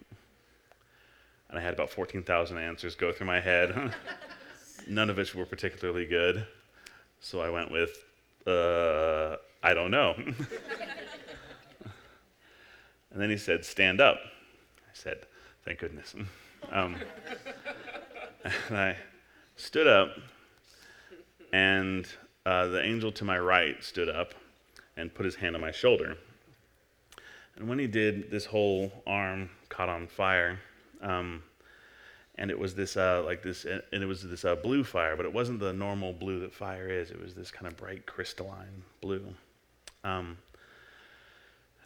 [1.49, 3.95] And I had about 14,000 answers go through my head,
[4.89, 6.47] none of which were particularly good.
[7.21, 8.05] So I went with,
[8.47, 10.15] uh, I don't know.
[10.19, 10.35] and
[13.15, 14.19] then he said, Stand up.
[14.19, 15.27] I said,
[15.65, 16.15] Thank goodness.
[16.73, 16.97] Um,
[18.43, 18.97] and I
[19.57, 20.17] stood up,
[21.53, 22.09] and
[22.47, 24.33] uh, the angel to my right stood up
[24.97, 26.17] and put his hand on my shoulder.
[27.57, 30.59] And when he did, this whole arm caught on fire.
[31.01, 31.43] Um,
[32.37, 35.25] and it was this uh, like this, and it was this uh, blue fire, but
[35.25, 37.11] it wasn't the normal blue that fire is.
[37.11, 39.35] It was this kind of bright crystalline blue.
[40.03, 40.39] Um,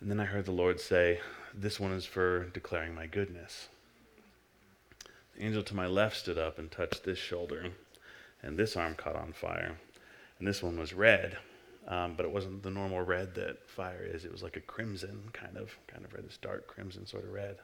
[0.01, 1.21] and then I heard the Lord say,
[1.55, 3.69] "This one is for declaring my goodness."
[5.37, 7.67] The angel to my left stood up and touched this shoulder,
[8.43, 9.77] and this arm caught on fire,
[10.39, 11.37] and this one was red,
[11.89, 14.25] um, but it wasn't the normal red that fire is.
[14.25, 17.33] It was like a crimson kind of kind of red, this dark crimson sort of
[17.33, 17.57] red.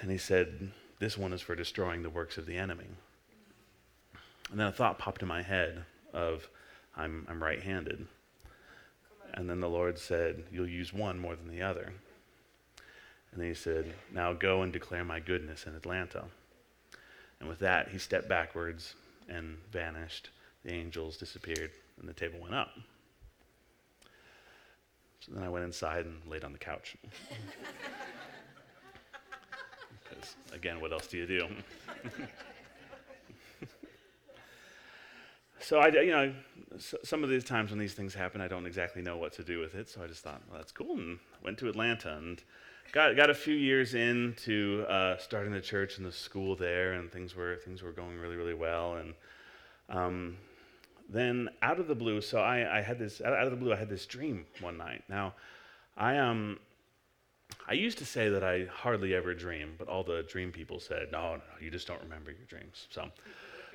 [0.00, 2.88] And he said, This one is for destroying the works of the enemy.
[4.50, 6.48] And then a thought popped in my head of,
[6.96, 8.06] I'm, I'm right handed.
[9.34, 11.92] And then the Lord said, You'll use one more than the other.
[13.32, 16.24] And then he said, Now go and declare my goodness in Atlanta.
[17.40, 18.94] And with that, he stepped backwards
[19.28, 20.30] and vanished.
[20.64, 22.70] The angels disappeared, and the table went up.
[25.20, 26.96] So then I went inside and laid on the couch.
[30.02, 31.46] Because, again, what else do you do?
[35.60, 36.34] so I, you know,
[36.78, 39.60] some of these times when these things happen, I don't exactly know what to do
[39.60, 39.88] with it.
[39.88, 42.42] So I just thought, well, that's cool, and went to Atlanta and
[42.92, 47.10] got got a few years into uh, starting the church and the school there, and
[47.10, 48.96] things were things were going really really well.
[48.96, 49.14] And
[49.88, 50.36] um,
[51.08, 53.76] then out of the blue, so I, I had this out of the blue, I
[53.76, 55.04] had this dream one night.
[55.08, 55.34] Now,
[55.96, 56.58] I um
[57.68, 61.08] I used to say that I hardly ever dream, but all the dream people said,
[61.12, 62.88] no, no, you just don't remember your dreams.
[62.90, 63.08] So,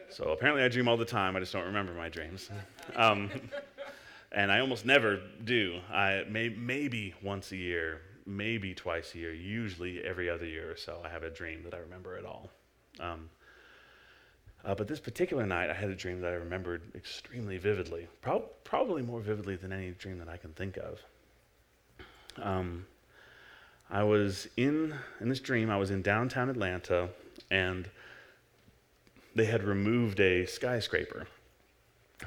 [0.09, 1.35] so apparently I dream all the time.
[1.35, 2.49] I just don't remember my dreams.
[2.95, 3.29] Um,
[4.31, 5.79] and I almost never do.
[5.91, 10.75] I may, maybe once a year, maybe twice a year, usually every other year or
[10.75, 12.49] so, I have a dream that I remember at all.
[12.99, 13.29] Um,
[14.65, 18.49] Uh, but this particular night, I had a dream that I remembered extremely vividly, Pro-
[18.63, 20.99] probably more vividly than any dream that I can think of.
[22.37, 22.85] Um,
[23.89, 27.09] I was in, in this dream, I was in downtown Atlanta,
[27.49, 27.89] and
[29.33, 31.27] they had removed a skyscraper.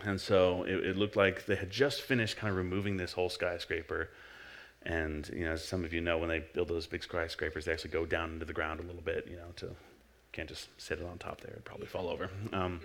[0.04, 3.28] And so it, it, looked like they had just finished kind of removing this whole
[3.28, 4.08] skyscraper.
[4.84, 7.72] And, you know, as some of you know, when they build those big skyscrapers, they
[7.72, 9.76] actually go down into the ground a little bit, you know, to
[10.32, 12.30] can't just sit it on top there, it'd probably fall over.
[12.52, 12.80] Um,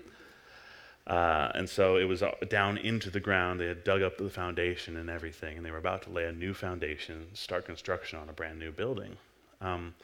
[1.08, 3.60] uh, and so it was uh, down into the ground.
[3.60, 6.34] They had dug up the foundation and everything, and they were about to lay a
[6.34, 9.16] new foundation, start construction on a brand new building.
[9.62, 9.96] Um,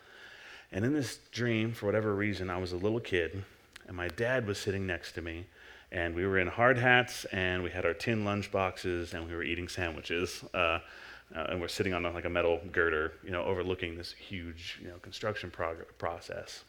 [0.72, 3.44] and in this dream, for whatever reason, I was a little kid,
[3.88, 5.46] and my dad was sitting next to me,
[5.92, 9.36] and we were in hard hats, and we had our tin lunch boxes, and we
[9.36, 10.44] were eating sandwiches.
[10.54, 10.80] Uh,
[11.36, 14.88] uh, and we're sitting on like a metal girder, you know, overlooking this huge, you
[14.88, 16.64] know, construction prog- process.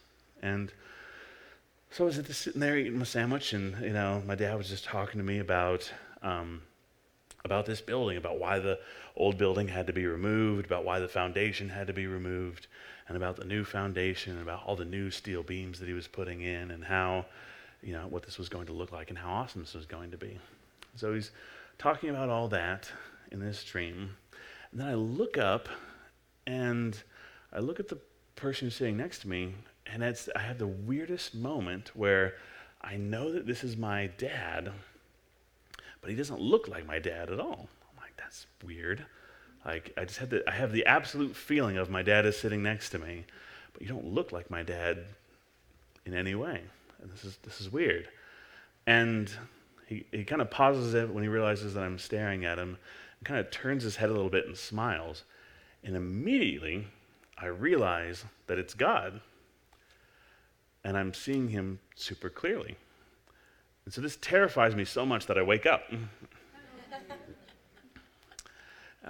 [0.44, 0.70] And
[1.90, 4.68] so I was just sitting there eating my sandwich, and you know, my dad was
[4.68, 5.90] just talking to me about
[6.22, 6.61] um,
[7.44, 8.78] about this building, about why the
[9.16, 12.66] old building had to be removed, about why the foundation had to be removed,
[13.09, 16.07] and about the new foundation, and about all the new steel beams that he was
[16.07, 17.24] putting in, and how,
[17.83, 20.11] you know, what this was going to look like, and how awesome this was going
[20.11, 20.38] to be.
[20.96, 21.30] So he's
[21.78, 22.90] talking about all that
[23.30, 24.11] in this dream,
[24.72, 25.70] and then I look up,
[26.46, 27.02] and
[27.50, 27.98] I look at the
[28.37, 29.54] person sitting next to me,
[29.87, 32.35] and it's, I had the weirdest moment where
[32.81, 34.73] I know that this is my dad,
[36.01, 37.68] but he doesn't look like my dad at all.
[37.90, 39.05] I'm like, that's weird.
[39.64, 42.62] Like, I just had the, I have the absolute feeling of my dad is sitting
[42.62, 43.25] next to me,
[43.73, 45.05] but you don't look like my dad
[46.05, 46.61] in any way.
[47.03, 48.09] And this is, this is weird.
[48.87, 49.31] And
[49.87, 52.77] he, he kind of pauses it when he realizes that I'm staring at him
[53.18, 55.25] and kind of turns his head a little bit and smiles.
[55.83, 56.87] And immediately,
[57.38, 59.20] I realize that it's God
[60.85, 62.77] and I'm seeing him super clearly.
[63.85, 65.83] And so this terrifies me so much that I wake up.
[65.90, 66.09] and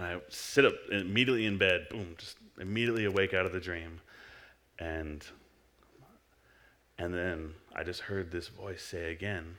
[0.04, 4.00] I sit up immediately in bed, boom, just immediately awake out of the dream.
[4.78, 5.24] And
[6.98, 9.56] and then I just heard this voice say again,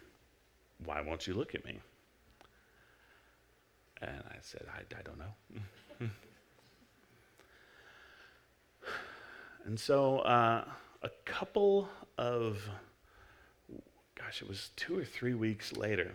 [0.84, 1.80] Why won't you look at me?
[4.02, 5.34] And I said, I, I don't know.
[9.66, 10.66] and so uh,
[11.02, 12.58] a couple of,
[14.16, 16.14] gosh, it was two or three weeks later.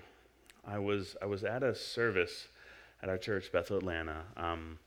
[0.66, 2.49] I was, I was at a service
[3.03, 4.23] at our church, Bethel Atlanta.
[4.37, 4.79] Um,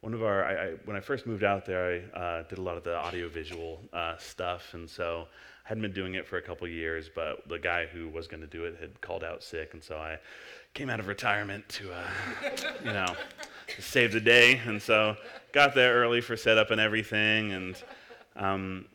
[0.00, 2.62] one of our, I, I, when I first moved out there, I uh, did a
[2.62, 5.26] lot of the audiovisual uh, stuff, and so
[5.64, 7.10] I hadn't been doing it for a couple years.
[7.14, 9.98] But the guy who was going to do it had called out sick, and so
[9.98, 10.18] I
[10.72, 12.08] came out of retirement to, uh,
[12.84, 13.14] you know,
[13.78, 14.60] save the day.
[14.64, 15.16] And so
[15.52, 17.76] got there early for setup and everything, and
[18.36, 18.86] um,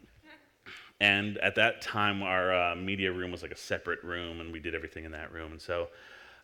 [1.05, 4.59] and at that time, our uh, media room was like a separate room, and we
[4.59, 5.51] did everything in that room.
[5.51, 5.89] And so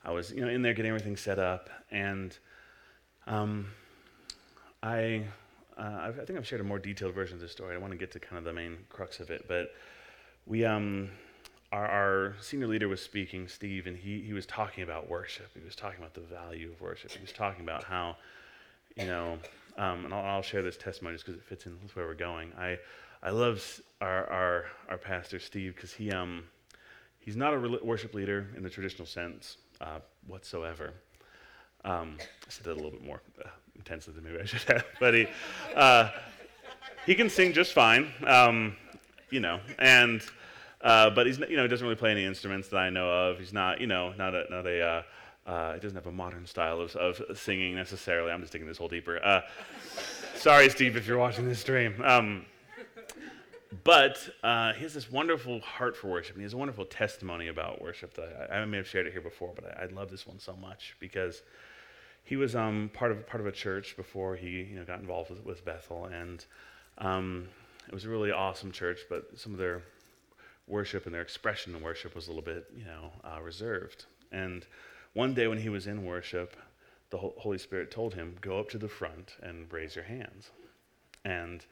[0.05, 2.37] I was, you know, in there getting everything set up, and
[3.25, 3.71] um,
[4.83, 5.25] I,
[5.79, 7.73] uh, I think I've shared a more detailed version of this story.
[7.73, 9.73] I want to get to kind of the main crux of it, but
[10.45, 11.09] we, um,
[11.71, 15.49] our, our, senior leader was speaking, Steve, and he, he was talking about worship.
[15.57, 17.09] He was talking about the value of worship.
[17.09, 18.15] He was talking about how,
[18.95, 19.39] you know,
[19.79, 22.13] um, and I'll, I'll, share this testimony just because it fits in with where we're
[22.13, 22.51] going.
[22.59, 22.77] I,
[23.23, 26.43] I love our, our, our pastor, Steve, because he, um,
[27.19, 30.93] he's not a worship leader in the traditional sense uh, whatsoever.
[31.85, 34.85] Um, I said that a little bit more uh, intensely than maybe I should have,
[34.99, 35.27] but he,
[35.75, 36.09] uh,
[37.05, 38.75] he can sing just fine, um,
[39.29, 40.21] you know, and
[40.81, 43.39] uh, but he's you know he doesn't really play any instruments that I know of.
[43.39, 45.03] He's not you know not a not a uh,
[45.47, 48.31] uh, he doesn't have a modern style of, of singing necessarily.
[48.31, 49.23] I'm just digging this hole deeper.
[49.23, 49.41] Uh,
[50.35, 52.01] sorry, Steve, if you're watching this stream.
[52.03, 52.45] Um,
[53.83, 57.47] but uh, he has this wonderful heart for worship, and he has a wonderful testimony
[57.47, 60.11] about worship that I, I may have shared it here before, but I, I love
[60.11, 61.41] this one so much because
[62.23, 65.29] he was um, part of part of a church before he you know got involved
[65.29, 66.45] with, with Bethel, and
[66.97, 67.47] um,
[67.87, 68.99] it was a really awesome church.
[69.09, 69.83] But some of their
[70.67, 74.05] worship and their expression in worship was a little bit you know uh, reserved.
[74.31, 74.65] And
[75.13, 76.55] one day when he was in worship,
[77.09, 80.51] the Holy Spirit told him, "Go up to the front and raise your hands,"
[81.23, 81.65] and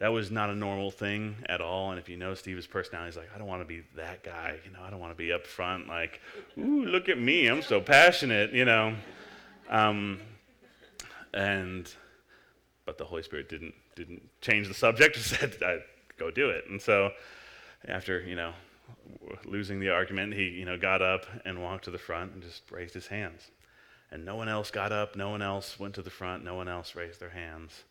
[0.00, 1.90] that was not a normal thing at all.
[1.90, 4.56] And if you know Steve's personality, he's like, I don't want to be that guy.
[4.64, 6.20] You know, I don't want to be up front, like,
[6.58, 8.94] ooh, look at me, I'm so passionate, you know.
[9.68, 10.20] Um,
[11.32, 11.92] and
[12.86, 15.16] but the Holy Spirit didn't didn't change the subject.
[15.20, 15.56] Said,
[16.18, 16.64] go do it.
[16.68, 17.12] And so
[17.86, 18.52] after you know
[19.44, 22.62] losing the argument, he you know got up and walked to the front and just
[22.70, 23.50] raised his hands.
[24.10, 25.14] And no one else got up.
[25.14, 26.42] No one else went to the front.
[26.42, 27.84] No one else raised their hands.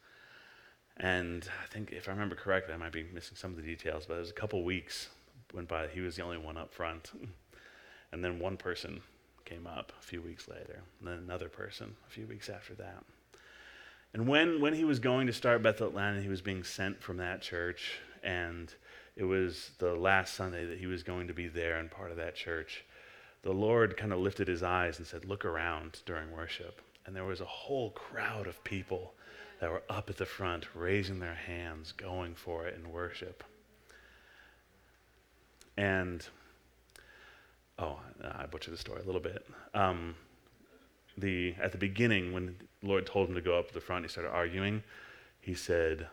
[1.00, 4.06] And I think, if I remember correctly, I might be missing some of the details,
[4.08, 5.08] but it was a couple weeks
[5.54, 5.88] went by.
[5.88, 7.12] He was the only one up front.
[8.12, 9.02] And then one person
[9.46, 13.04] came up a few weeks later, and then another person a few weeks after that.
[14.16, 17.18] And when, when he was going to start Bethel Atlanta, he was being sent from
[17.18, 18.74] that church, and
[19.16, 22.18] it was the last Sunday that he was going to be there and part of
[22.18, 22.84] that church.
[23.44, 26.82] The Lord kind of lifted his eyes and said, Look around during worship.
[27.06, 29.14] And there was a whole crowd of people
[29.60, 33.44] that were up at the front, raising their hands, going for it in worship.
[35.78, 36.26] And,
[37.78, 39.46] oh, I butchered the story a little bit.
[39.74, 40.16] Um,
[41.18, 44.06] the, at the beginning, when the Lord told him to go up to the front,
[44.06, 44.84] he started arguing.
[45.42, 46.08] He said,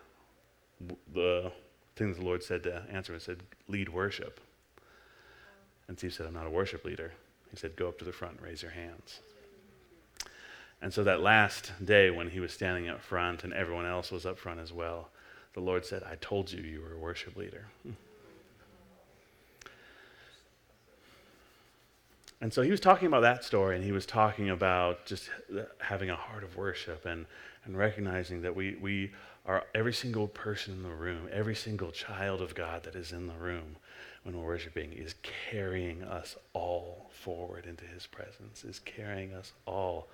[1.13, 1.51] the
[1.95, 4.39] thing the Lord said to answer him said, lead worship.
[5.87, 7.13] And Steve said, I'm not a worship leader.
[7.49, 9.21] He said, go up to the front raise your hands.
[10.81, 14.25] And so that last day when he was standing up front and everyone else was
[14.25, 15.09] up front as well,
[15.53, 17.67] the Lord said, I told you you were a worship leader.
[22.39, 25.29] And so he was talking about that story, and he was talking about just
[25.79, 27.25] having a heart of worship and,
[27.65, 29.11] and recognizing that we, we
[29.45, 33.27] are every single person in the room, every single child of God that is in
[33.27, 33.77] the room
[34.23, 40.07] when we're worshiping is carrying us all forward into his presence, is carrying us all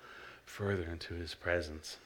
[0.44, 1.96] further into his presence.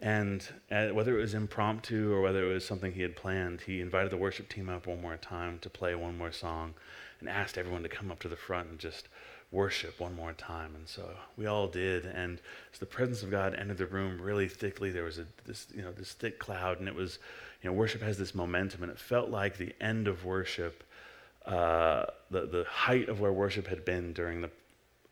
[0.00, 3.80] And uh, whether it was impromptu or whether it was something he had planned, he
[3.80, 6.74] invited the worship team up one more time to play one more song
[7.20, 9.08] and asked everyone to come up to the front and just
[9.52, 10.74] worship one more time.
[10.74, 12.06] And so we all did.
[12.06, 12.40] And
[12.72, 15.82] as the presence of God entered the room really thickly, there was a, this, you
[15.82, 17.18] know, this thick cloud, and it was,
[17.62, 20.82] you know, worship has this momentum, and it felt like the end of worship,
[21.44, 24.50] uh, the, the height of where worship had been during the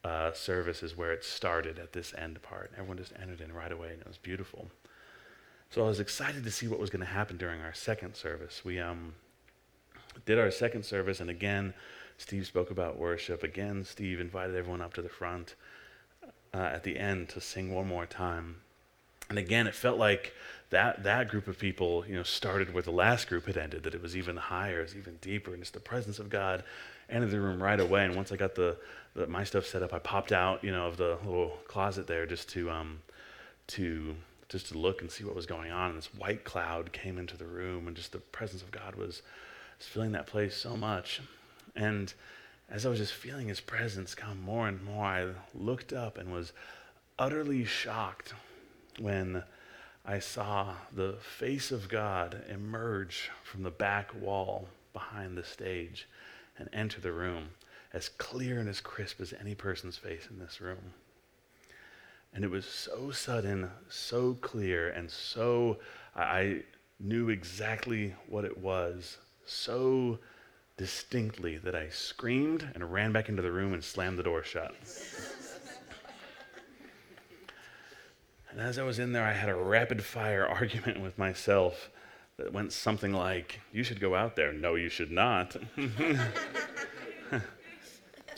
[0.05, 2.72] uh, service is where it started at this end part.
[2.74, 4.68] Everyone just entered in right away, and it was beautiful.
[5.70, 8.64] So I was excited to see what was going to happen during our second service.
[8.64, 9.14] We um,
[10.24, 11.74] did our second service, and again,
[12.16, 13.42] Steve spoke about worship.
[13.42, 15.55] Again, Steve invited everyone up to the front
[16.55, 18.57] uh, at the end to sing one more time.
[19.28, 20.32] And again, it felt like
[20.70, 23.94] that, that group of people, you know, started where the last group had ended, that
[23.94, 26.64] it was even higher, it was even deeper, and it's the presence of God
[27.11, 28.05] entered the room right away.
[28.05, 28.76] And once I got the
[29.27, 32.49] my stuff set up, I popped out, you know, of the little closet there just
[32.51, 33.01] to um,
[33.69, 34.14] to
[34.49, 35.91] just to look and see what was going on.
[35.91, 39.23] And this white cloud came into the room, and just the presence of God was,
[39.79, 41.21] was filling that place so much.
[41.77, 42.12] And
[42.71, 46.33] as I was just feeling his presence come more and more, I looked up and
[46.33, 46.53] was
[47.19, 48.35] utterly shocked
[48.99, 49.43] when
[50.05, 56.09] I saw the face of God emerge from the back wall behind the stage
[56.59, 57.51] and enter the room
[57.93, 60.93] as clear and as crisp as any person's face in this room.
[62.34, 65.78] And it was so sudden, so clear, and so
[66.14, 66.62] I
[67.01, 70.18] knew exactly what it was, so
[70.76, 74.74] distinctly that I screamed and ran back into the room and slammed the door shut.
[78.51, 81.91] and as I was in there, I had a rapid fire argument with myself
[82.36, 84.53] that went something like, You should go out there.
[84.53, 85.57] No, you should not.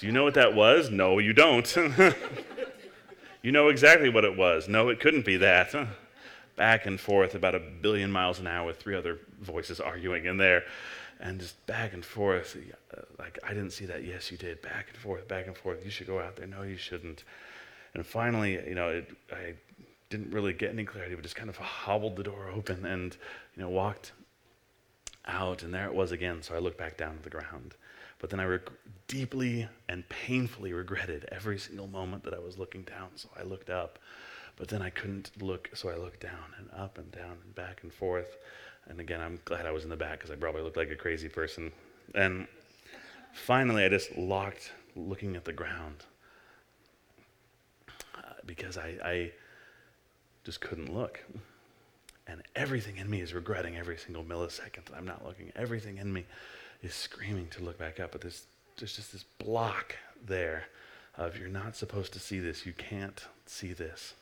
[0.01, 0.88] Do you know what that was?
[0.88, 1.76] No, you don't.
[3.42, 4.66] you know exactly what it was.
[4.66, 5.74] No, it couldn't be that.
[6.57, 10.38] Back and forth about a billion miles an hour with three other voices arguing in
[10.38, 10.64] there
[11.20, 12.57] and just back and forth.
[12.96, 14.03] Uh, like, I didn't see that.
[14.03, 14.62] Yes, you did.
[14.62, 15.84] Back and forth, back and forth.
[15.84, 16.46] You should go out there.
[16.46, 17.24] No, you shouldn't.
[17.92, 19.53] And finally, you know, it, I
[20.09, 23.14] didn't really get any clarity, but just kind of hobbled the door open and,
[23.55, 24.12] you know, walked
[25.26, 25.62] out.
[25.62, 26.42] And there it was again.
[26.42, 27.74] So I looked back down at the ground.
[28.20, 28.58] But then I
[29.08, 33.08] deeply and painfully regretted every single moment that I was looking down.
[33.16, 33.98] So I looked up.
[34.56, 37.80] But then I couldn't look, so I looked down and up and down and back
[37.82, 38.36] and forth.
[38.88, 40.96] And again, I'm glad I was in the back because I probably looked like a
[40.96, 41.72] crazy person.
[42.14, 42.46] And
[43.32, 46.04] finally, I just locked looking at the ground
[48.16, 49.32] uh, because I, I
[50.44, 51.24] just couldn't look.
[52.26, 55.52] And everything in me is regretting every single millisecond that I'm not looking.
[55.56, 56.26] Everything in me
[56.83, 58.47] is screaming to look back up, but there's,
[58.78, 60.64] there's just this block there
[61.16, 64.14] of you're not supposed to see this, you can't see this.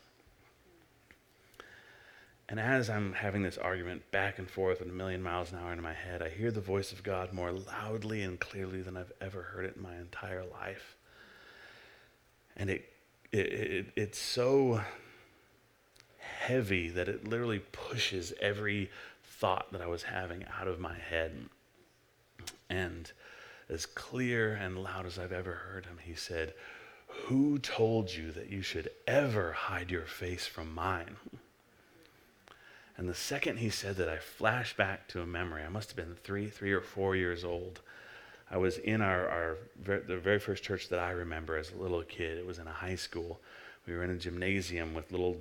[2.49, 5.73] And as I'm having this argument back and forth at a million miles an hour
[5.73, 9.13] in my head, I hear the voice of God more loudly and clearly than I've
[9.21, 10.97] ever heard it in my entire life.
[12.57, 12.91] And it,
[13.33, 14.81] it, it it's so
[16.19, 18.91] heavy that it literally pushes every
[19.23, 21.33] thought that I was having out of my head.
[22.71, 23.11] And
[23.69, 26.55] as clear and loud as I've ever heard him, he said,
[27.27, 31.16] Who told you that you should ever hide your face from mine?
[32.97, 35.62] And the second he said that, I flashed back to a memory.
[35.62, 37.81] I must have been three, three or four years old.
[38.51, 42.03] I was in our, our the very first church that I remember as a little
[42.03, 42.39] kid.
[42.39, 43.41] It was in a high school.
[43.87, 45.37] We were in a gymnasium with little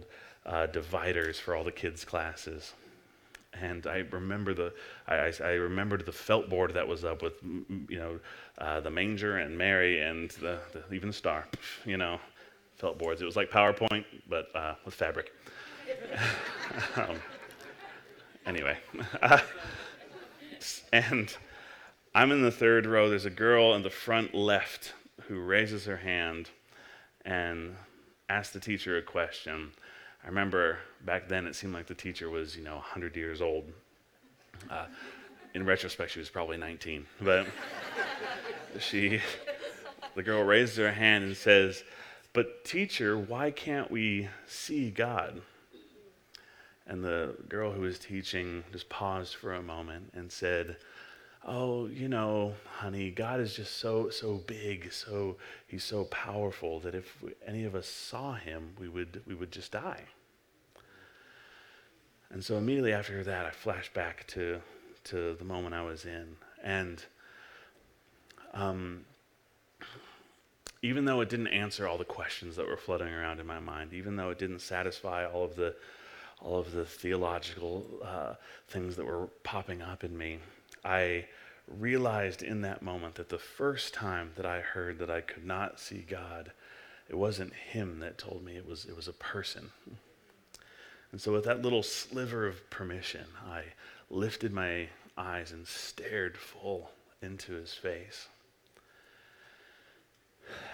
[0.45, 2.73] uh, dividers for all the kids' classes.
[3.53, 4.73] And I remember the
[5.07, 8.19] I, I, remembered the felt board that was up with you know
[8.59, 11.47] uh, the manger and Mary and the, the, even the star,
[11.85, 12.19] you know,
[12.75, 13.21] felt boards.
[13.21, 15.31] It was like PowerPoint but uh, with fabric.
[16.97, 17.15] um,
[18.45, 18.77] anyway,
[20.93, 21.35] and
[22.13, 23.09] I'm in the third row.
[23.09, 24.93] There's a girl in the front left
[25.23, 26.49] who raises her hand
[27.25, 27.75] and
[28.29, 29.71] asks the teacher a question.
[30.27, 33.63] I remember back then it seemed like the teacher was, you know, 100 years old.
[34.69, 34.87] Uh,
[35.53, 37.05] in retrospect, she was probably 19.
[37.21, 37.47] But
[38.77, 39.21] she,
[40.15, 41.85] the girl raises her hand and says,
[42.33, 45.41] But teacher, why can't we see God?
[46.85, 50.75] And the girl who was teaching just paused for a moment and said,
[51.45, 56.95] Oh, you know, honey, God is just so so big, so he's so powerful that
[56.95, 60.03] if any of us saw him, we would we would just die.
[62.29, 64.61] And so immediately after that, I flashed back to
[65.05, 67.01] to the moment I was in, and
[68.53, 69.05] um,
[70.81, 73.93] even though it didn't answer all the questions that were flooding around in my mind,
[73.93, 75.75] even though it didn't satisfy all of the
[76.41, 78.35] all of the theological uh,
[78.67, 80.39] things that were popping up in me,
[80.85, 81.25] I
[81.67, 85.79] realized in that moment that the first time that I heard that I could not
[85.79, 86.51] see God,
[87.09, 89.71] it wasn't Him that told me; it was it was a person.
[91.11, 93.63] And so, with that little sliver of permission, I
[94.09, 96.91] lifted my eyes and stared full
[97.21, 98.27] into His face.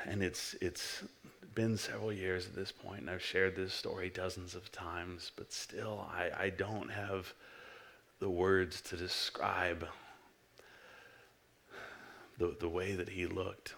[0.06, 1.04] And it's it's
[1.56, 5.54] been several years at this point, and I've shared this story dozens of times, but
[5.54, 7.34] still, I, I don't have
[8.20, 9.88] the words to describe
[12.38, 13.76] the, the way that he looked.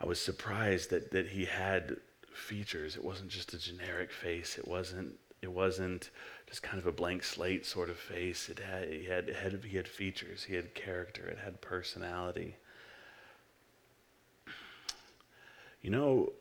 [0.00, 1.96] I was surprised that, that he had
[2.36, 2.96] features.
[2.96, 4.58] It wasn't just a generic face.
[4.58, 6.10] It wasn't it wasn't
[6.46, 8.48] just kind of a blank slate sort of face.
[8.48, 12.56] It had, he, had, it had, he had features, he had character, it had personality.
[15.82, 16.32] You know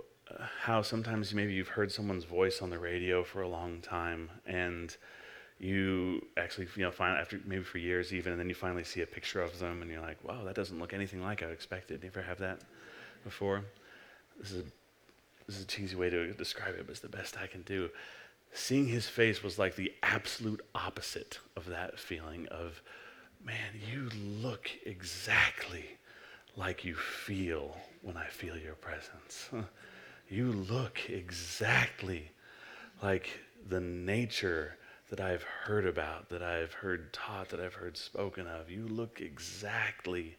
[0.62, 4.96] how sometimes maybe you've heard someone's voice on the radio for a long time and
[5.60, 9.02] you actually you know find after maybe for years even and then you finally see
[9.02, 12.04] a picture of them and you're like wow that doesn't look anything like i expected
[12.04, 12.60] you ever have that
[13.24, 13.64] before
[14.40, 14.64] this is a,
[15.48, 17.90] this is a cheesy way to describe it but it's the best i can do
[18.54, 22.82] seeing his face was like the absolute opposite of that feeling of
[23.44, 24.10] man you
[24.42, 25.86] look exactly
[26.56, 29.50] like you feel when i feel your presence
[30.30, 32.32] you look exactly
[33.02, 34.78] like the nature
[35.10, 38.70] that I've heard about, that I've heard taught, that I've heard spoken of.
[38.70, 40.36] You look exactly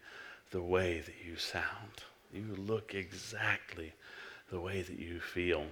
[0.50, 2.02] the way that you sound.
[2.32, 3.92] You look exactly
[4.50, 5.66] the way that you feel.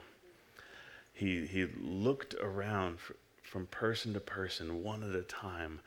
[1.12, 2.98] He, he looked around
[3.42, 5.80] from person to person, one at a time.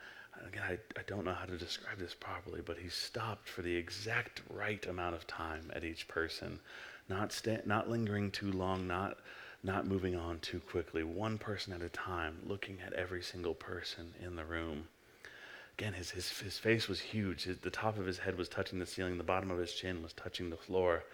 [0.46, 3.74] Again, I, I don't know how to describe this properly, but he stopped for the
[3.74, 6.60] exact right amount of time at each person,
[7.08, 9.18] not, sta- not lingering too long, not
[9.62, 14.14] not moving on too quickly, one person at a time, looking at every single person
[14.24, 14.86] in the room.
[15.76, 17.44] Again, his, his, his face was huge.
[17.44, 20.02] His, the top of his head was touching the ceiling, the bottom of his chin
[20.02, 21.04] was touching the floor.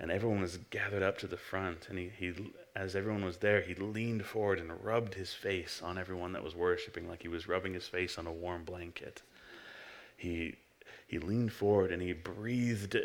[0.00, 1.88] And everyone was gathered up to the front.
[1.90, 2.32] And he, he,
[2.74, 6.54] as everyone was there, he leaned forward and rubbed his face on everyone that was
[6.56, 9.20] worshiping, like he was rubbing his face on a warm blanket.
[10.16, 10.56] He,
[11.06, 12.96] he leaned forward and he breathed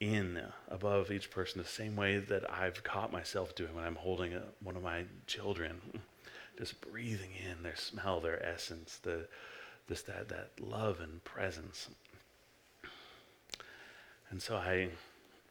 [0.00, 4.34] in above each person the same way that I've caught myself doing when I'm holding
[4.34, 5.80] a, one of my children.
[6.58, 9.26] Just breathing in their smell, their essence, the,
[9.88, 11.88] just that, that love and presence.
[14.30, 14.90] And so I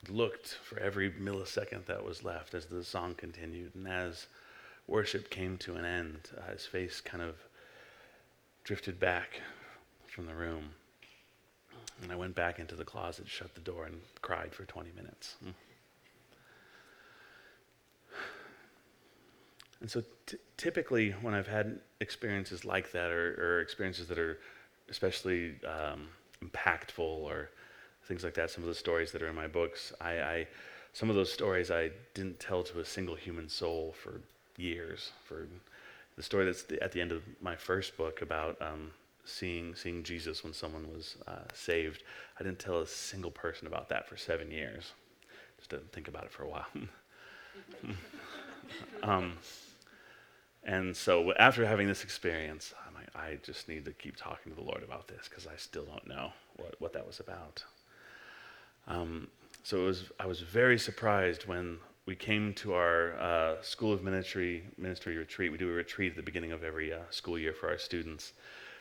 [0.10, 3.76] looked for every millisecond that was left as the song continued.
[3.76, 4.28] And as
[4.88, 7.36] worship came to an end, uh, his face kind of
[8.64, 9.42] drifted back
[10.08, 10.70] from the room.
[12.02, 15.36] And I went back into the closet, shut the door, and cried for 20 minutes.
[19.82, 24.38] And so t- typically, when I've had experiences like that, or, or experiences that are
[24.90, 26.08] especially um,
[26.44, 27.50] impactful, or
[28.12, 30.48] things like that, some of the stories that are in my books, I, I,
[30.92, 34.20] some of those stories I didn't tell to a single human soul for
[34.58, 35.12] years.
[35.24, 35.48] For
[36.18, 38.92] the story that's the, at the end of my first book about um,
[39.24, 42.04] seeing seeing Jesus when someone was uh, saved.
[42.38, 44.92] I didn't tell a single person about that for seven years.
[45.58, 46.68] Just didn't think about it for a while.
[49.04, 49.38] um,
[50.64, 54.56] And so after having this experience, I'm like, I just need to keep talking to
[54.56, 57.64] the Lord about this because I still don't know what, what that was about.
[58.88, 59.28] Um,
[59.64, 64.04] so it was, I was very surprised when we came to our uh, School of
[64.04, 65.52] Ministry ministry retreat.
[65.52, 68.34] We do a retreat at the beginning of every uh, school year for our students,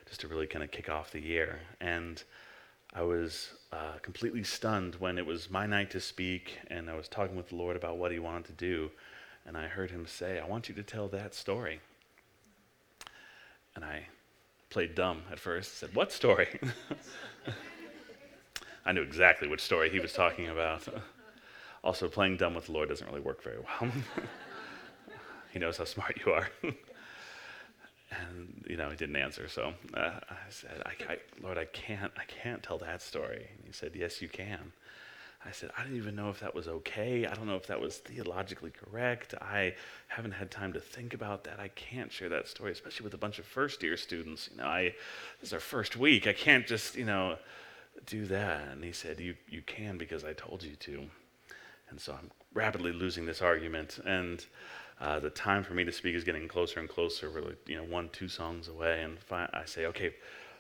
[0.09, 1.61] just to really kind of kick off the year.
[1.81, 2.23] And
[2.95, 7.09] I was uh, completely stunned when it was my night to speak, and I was
[7.09, 8.91] talking with the Lord about what He wanted to do,
[9.47, 11.81] and I heard Him say, "I want you to tell that story."
[13.77, 14.07] And I
[14.71, 15.79] played dumb at first.
[15.79, 16.59] Said, "What story?"
[18.85, 20.89] I knew exactly which story he was talking about.
[21.85, 23.93] also, playing dumb with the Lord doesn't really work very well.
[25.53, 26.49] he knows how smart you are.
[26.63, 26.75] and
[28.69, 29.49] you know, he didn't answer.
[29.49, 33.67] So uh, I said, I, I, "Lord, I can't, I can't tell that story." And
[33.67, 34.73] he said, "Yes, you can."
[35.45, 37.25] I said, I didn't even know if that was okay.
[37.25, 39.35] I don't know if that was theologically correct.
[39.41, 39.75] I
[40.09, 41.59] haven't had time to think about that.
[41.59, 44.51] I can't share that story, especially with a bunch of first year students.
[44.53, 44.95] You know, I
[45.41, 46.27] this is our first week.
[46.27, 47.39] I can't just, you know,
[48.07, 48.69] do that.
[48.69, 51.05] And he said, You, you can because I told you to.
[51.91, 53.99] And so I'm rapidly losing this argument.
[54.05, 54.45] And
[55.01, 57.31] uh, the time for me to speak is getting closer and closer.
[57.31, 59.03] We're like, you know, one, two songs away.
[59.03, 60.15] And fi- I say, Okay,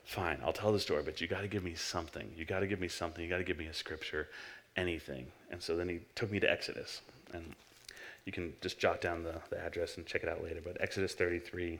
[0.04, 2.32] fine, I'll tell the story, but you got to give me something.
[2.36, 3.22] You got to give me something.
[3.22, 4.28] You got to give me a scripture,
[4.76, 5.26] anything.
[5.50, 7.02] And so then he took me to Exodus.
[7.32, 7.54] And
[8.24, 10.60] you can just jot down the, the address and check it out later.
[10.62, 11.78] But Exodus 33.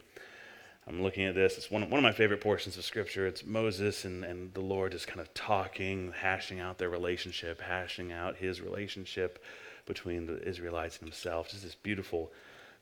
[0.86, 1.56] I'm looking at this.
[1.56, 3.26] It's one, one of my favorite portions of Scripture.
[3.26, 8.12] It's Moses and, and the Lord just kind of talking, hashing out their relationship, hashing
[8.12, 9.42] out his relationship
[9.86, 11.50] between the Israelites and himself.
[11.50, 12.32] Just this beautiful,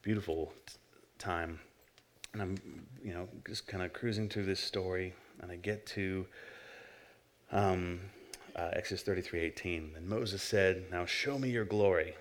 [0.02, 0.52] beautiful
[1.18, 1.58] time.
[2.32, 2.56] And I'm,
[3.02, 6.26] you know, just kind of cruising through this story, and I get to
[7.50, 8.00] um,
[8.54, 9.96] uh, Exodus 33:18.
[9.96, 12.14] And Moses said, "Now show me your glory."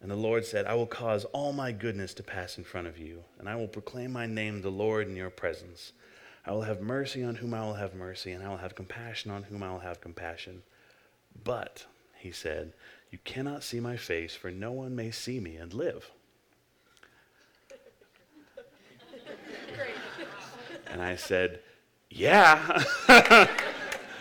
[0.00, 2.98] And the Lord said, I will cause all my goodness to pass in front of
[2.98, 5.92] you, and I will proclaim my name, the Lord, in your presence.
[6.46, 9.30] I will have mercy on whom I will have mercy, and I will have compassion
[9.30, 10.62] on whom I will have compassion.
[11.44, 11.84] But,
[12.18, 12.72] he said,
[13.10, 16.10] you cannot see my face, for no one may see me and live.
[20.90, 21.60] and I said,
[22.08, 22.82] Yeah.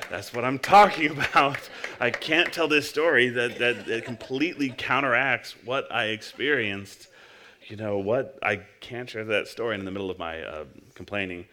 [0.10, 1.70] That's what I'm talking about.
[2.02, 7.10] I can't tell this story that, that, that completely counteracts what I experienced.
[7.68, 8.40] You know what?
[8.42, 10.64] I can't share that story in the middle of my uh,
[10.96, 11.46] complaining.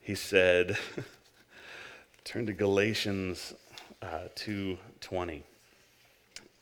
[0.00, 0.76] He said,
[2.24, 3.54] turn to Galatians
[4.02, 5.42] uh, 2.20.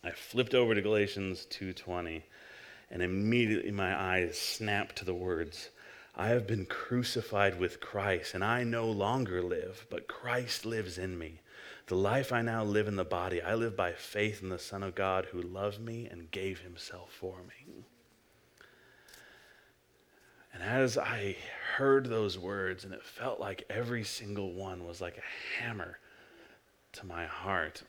[0.05, 2.21] I flipped over to Galatians 2.20,
[2.91, 5.71] and immediately my eyes snapped to the words,
[6.15, 11.19] I have been crucified with Christ, and I no longer live, but Christ lives in
[11.19, 11.40] me.
[11.91, 14.85] The life I now live in the body, I live by faith in the Son
[14.85, 17.83] of God who loved me and gave himself for me.
[20.55, 21.35] And as I
[21.75, 25.99] heard those words, and it felt like every single one was like a hammer
[26.93, 27.83] to my heart,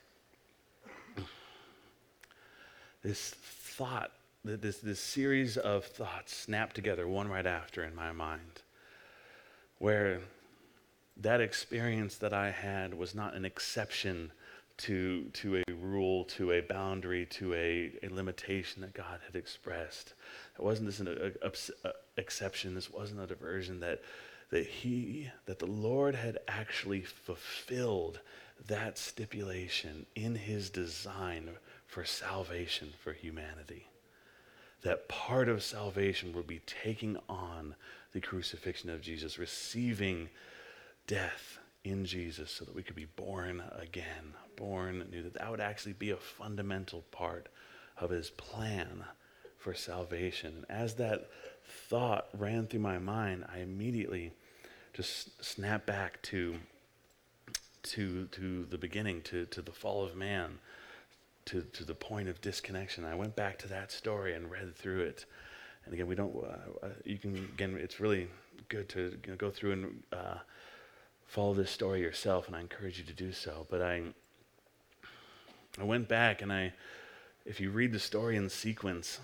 [3.04, 4.10] this thought
[4.44, 8.62] this, this series of thoughts snapped together one right after in my mind,
[9.78, 10.18] where
[11.16, 14.32] that experience that I had was not an exception
[14.78, 20.14] to, to a rule, to a boundary, to a, a limitation that God had expressed.
[20.58, 24.02] It wasn't this an a, a, exception, this wasn't a diversion, that,
[24.50, 28.20] that He, that the Lord had actually fulfilled
[28.66, 31.50] that stipulation in His design
[31.86, 33.86] for salvation for humanity
[34.82, 37.74] that part of salvation would be taking on
[38.12, 40.28] the crucifixion of Jesus, receiving
[41.06, 45.22] death in Jesus so that we could be born again, born new.
[45.22, 47.48] That that would actually be a fundamental part
[47.98, 49.04] of his plan
[49.58, 50.64] for salvation.
[50.68, 51.28] And as that
[51.64, 54.32] thought ran through my mind, I immediately
[54.92, 56.56] just snapped back to
[57.82, 60.58] to to the beginning, to, to the fall of man,
[61.46, 63.04] to, to the point of disconnection.
[63.04, 65.24] I went back to that story and read through it.
[65.84, 68.28] And again, we don't, uh, uh, you can, again, it's really
[68.68, 70.36] good to you know, go through and uh,
[71.32, 73.66] follow this story yourself, and I encourage you to do so.
[73.70, 74.02] But I,
[75.80, 76.74] I went back and I,
[77.46, 79.18] if you read the story in sequence,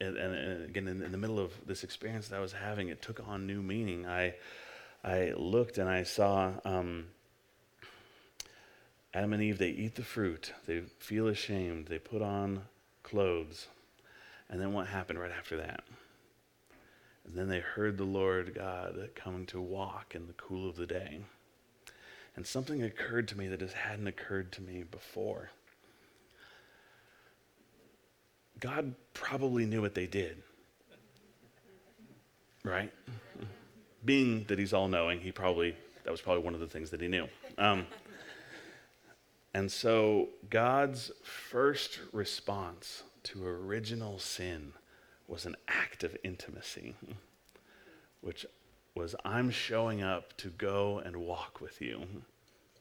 [0.00, 2.88] and, and, and again, in, in, the middle of this experience that I was having,
[2.88, 4.06] it took on new meaning.
[4.06, 4.36] I,
[5.02, 7.06] I looked and I saw, um,
[9.12, 12.62] Adam and Eve, they eat the fruit, they feel ashamed, they put on
[13.02, 13.66] clothes.
[14.48, 15.82] And then what happened right after that?
[17.26, 20.86] And then they heard the Lord God coming to walk in the cool of the
[20.86, 21.22] day.
[22.36, 25.50] And something occurred to me that just hadn't occurred to me before.
[28.60, 30.42] God probably knew what they did.
[32.64, 32.92] right?
[34.04, 35.74] Being that he's all knowing, he probably,
[36.04, 37.26] that was probably one of the things that he knew.
[37.58, 37.86] Um,
[39.54, 44.72] and so God's first response to original sin
[45.26, 46.94] was an act of intimacy,
[48.20, 48.46] which
[48.94, 52.02] was I'm showing up to go and walk with you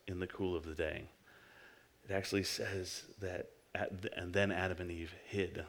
[0.07, 1.03] in the cool of the day.
[2.07, 5.63] It actually says that, the, and then Adam and Eve hid.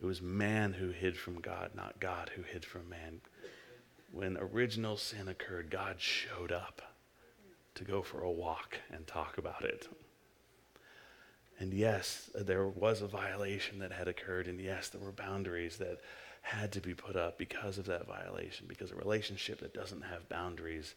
[0.00, 3.20] It was man who hid from God, not God who hid from man.
[4.12, 6.82] When original sin occurred, God showed up
[7.74, 9.88] to go for a walk and talk about it.
[11.58, 16.00] And yes, there was a violation that had occurred, and yes, there were boundaries that
[16.46, 20.28] had to be put up because of that violation, because a relationship that doesn't have
[20.28, 20.94] boundaries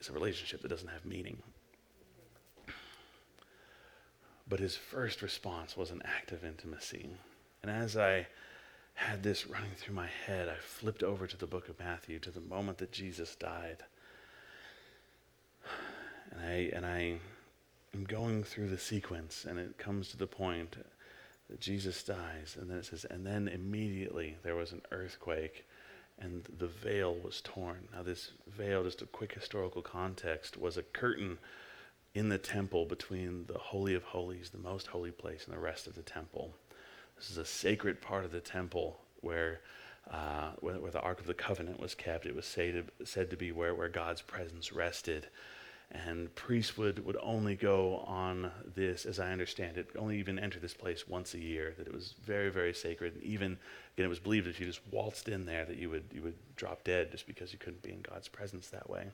[0.00, 1.40] is a relationship that doesn't have meaning.
[4.48, 7.10] But his first response was an act of intimacy.
[7.62, 8.26] And as I
[8.94, 12.32] had this running through my head, I flipped over to the book of Matthew to
[12.32, 13.84] the moment that Jesus died.
[16.32, 17.18] And I, and I
[17.94, 20.76] am going through the sequence, and it comes to the point
[21.48, 22.56] that Jesus dies.
[22.58, 25.66] And then it says, and then immediately there was an earthquake,
[26.18, 27.88] and the veil was torn.
[27.94, 31.38] Now, this veil, just a quick historical context, was a curtain
[32.14, 35.86] in the temple between the Holy of Holies, the most holy place, and the rest
[35.86, 36.54] of the temple.
[37.16, 39.60] This is a sacred part of the temple where,
[40.10, 42.26] uh, where, where, the Ark of the Covenant was kept.
[42.26, 45.26] It was said to, said to be where, where God's presence rested.
[45.90, 50.58] And priests would, would only go on this, as I understand it, only even enter
[50.58, 53.14] this place once a year, that it was very, very sacred.
[53.14, 53.56] And even,
[53.94, 56.36] again, it was believed if you just waltzed in there that you would, you would
[56.56, 59.06] drop dead just because you couldn't be in God's presence that way.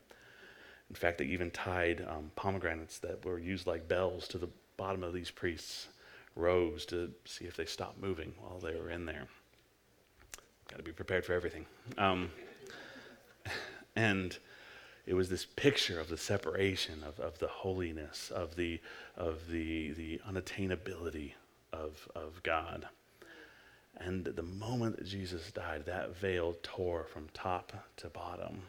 [0.90, 5.04] In fact, they even tied um, pomegranates that were used like bells to the bottom
[5.04, 5.86] of these priests'
[6.34, 9.28] robes to see if they stopped moving while they were in there.
[10.68, 11.66] Got to be prepared for everything.
[11.98, 12.30] Um,
[13.96, 14.36] and
[15.06, 18.80] it was this picture of the separation of, of the holiness of the
[19.16, 21.32] of the the unattainability
[21.72, 22.88] of of God.
[23.96, 28.62] And the moment that Jesus died, that veil tore from top to bottom.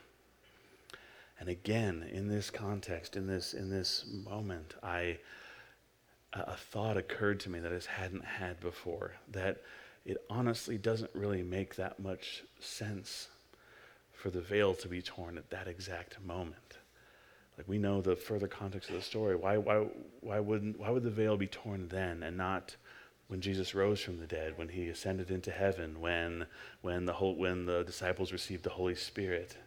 [1.39, 5.17] And again, in this context, in this, in this moment, I,
[6.33, 9.61] a thought occurred to me that I hadn't had before, that
[10.05, 13.29] it honestly doesn't really make that much sense
[14.25, 16.79] for the veil to be torn at that exact moment.
[17.59, 19.35] Like we know the further context of the story.
[19.35, 19.85] Why, why,
[20.21, 22.75] why, wouldn't, why would the veil be torn then and not
[23.27, 26.47] when Jesus rose from the dead, when he ascended into heaven, when,
[26.81, 29.57] when, the, whole, when the disciples received the Holy Spirit?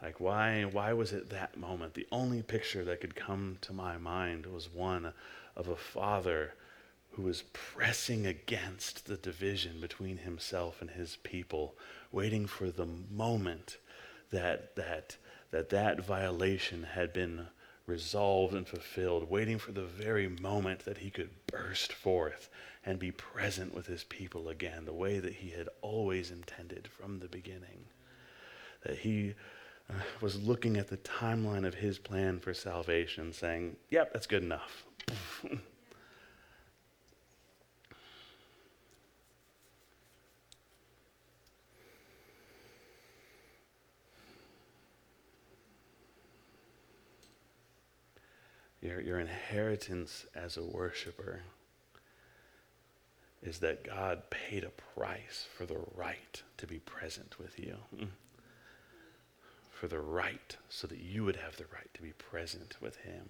[0.00, 1.94] Like, why, why was it that moment?
[1.94, 5.12] The only picture that could come to my mind was one
[5.56, 6.52] of a father
[7.16, 11.74] who was pressing against the division between himself and his people,
[12.16, 13.76] waiting for the moment
[14.30, 15.18] that that,
[15.50, 17.46] that, that violation had been
[17.86, 22.48] resolved and fulfilled, waiting for the very moment that he could burst forth
[22.86, 27.18] and be present with his people again, the way that he had always intended from
[27.18, 27.84] the beginning.
[28.82, 29.34] That he
[29.90, 29.92] uh,
[30.22, 34.86] was looking at the timeline of his plan for salvation, saying, Yep, that's good enough.
[48.86, 51.40] your, your inheritance as a worshiper
[53.42, 57.76] is that God paid a price for the right to be present with you
[59.76, 63.28] for the right, so that you would have the right to be present with Him,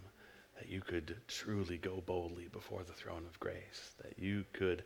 [0.57, 4.85] that you could truly go boldly before the throne of grace, that you could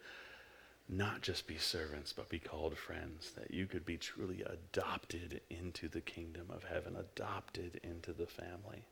[0.89, 5.87] not just be servants, but be called friends, that you could be truly adopted into
[5.89, 8.87] the kingdom of heaven, adopted into the family.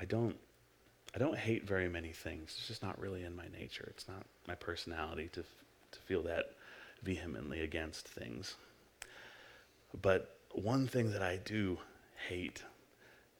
[0.00, 0.36] I don't
[1.14, 2.54] I don't hate very many things.
[2.58, 3.88] It's just not really in my nature.
[3.90, 6.52] It's not my personality to to feel that
[7.02, 8.56] vehemently against things.
[10.00, 11.78] But one thing that I do
[12.28, 12.62] hate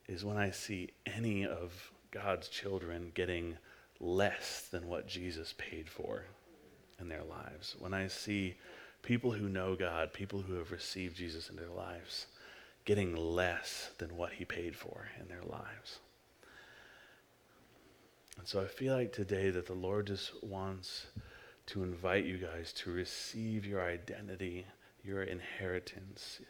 [0.06, 3.58] is when I see any of God's children getting
[4.00, 6.24] less than what Jesus paid for
[7.00, 7.76] in their lives.
[7.78, 8.56] When I see
[9.02, 12.26] people who know God, people who have received Jesus in their lives,
[12.84, 15.98] getting less than what he paid for in their lives.
[18.38, 21.06] And so I feel like today that the Lord just wants
[21.66, 24.64] to invite you guys to receive your identity,
[25.04, 26.40] your inheritance,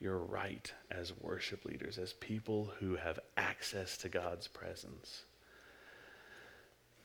[0.00, 5.24] your right as worship leaders, as people who have access to God's presence.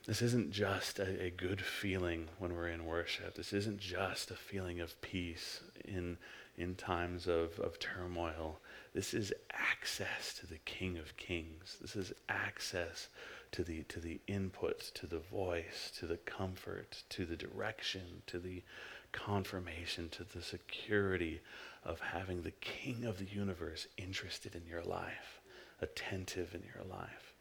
[0.06, 3.36] This isn't just a, a, good feeling when we're in worship.
[3.36, 6.18] This isn't just a feeling of peace in,
[6.58, 8.62] in times of, of turmoil.
[8.94, 11.78] This is access to the King of Kings.
[11.82, 13.10] This is access
[13.52, 18.40] to the, to the input, to the voice, to the comfort, to the direction, to
[18.40, 18.64] the
[19.12, 21.42] confirmation, to the security
[21.84, 25.42] of having the King of the universe interested in your life,
[25.82, 27.34] attentive in your life.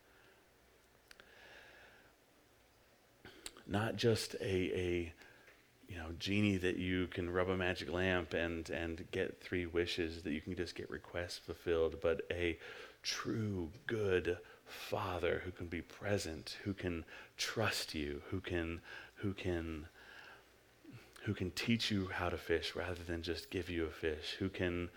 [3.66, 5.12] Not just a, a
[5.88, 10.22] you know, genie that you can rub a magic lamp and, and get three wishes
[10.22, 12.59] that you can just get requests fulfilled, but a
[13.02, 17.04] true, good father who can be present, who can
[17.36, 18.80] trust you, who can,
[19.16, 19.86] who can,
[21.24, 24.48] who can teach you how to fish rather than just give you a fish, who
[24.48, 24.88] can,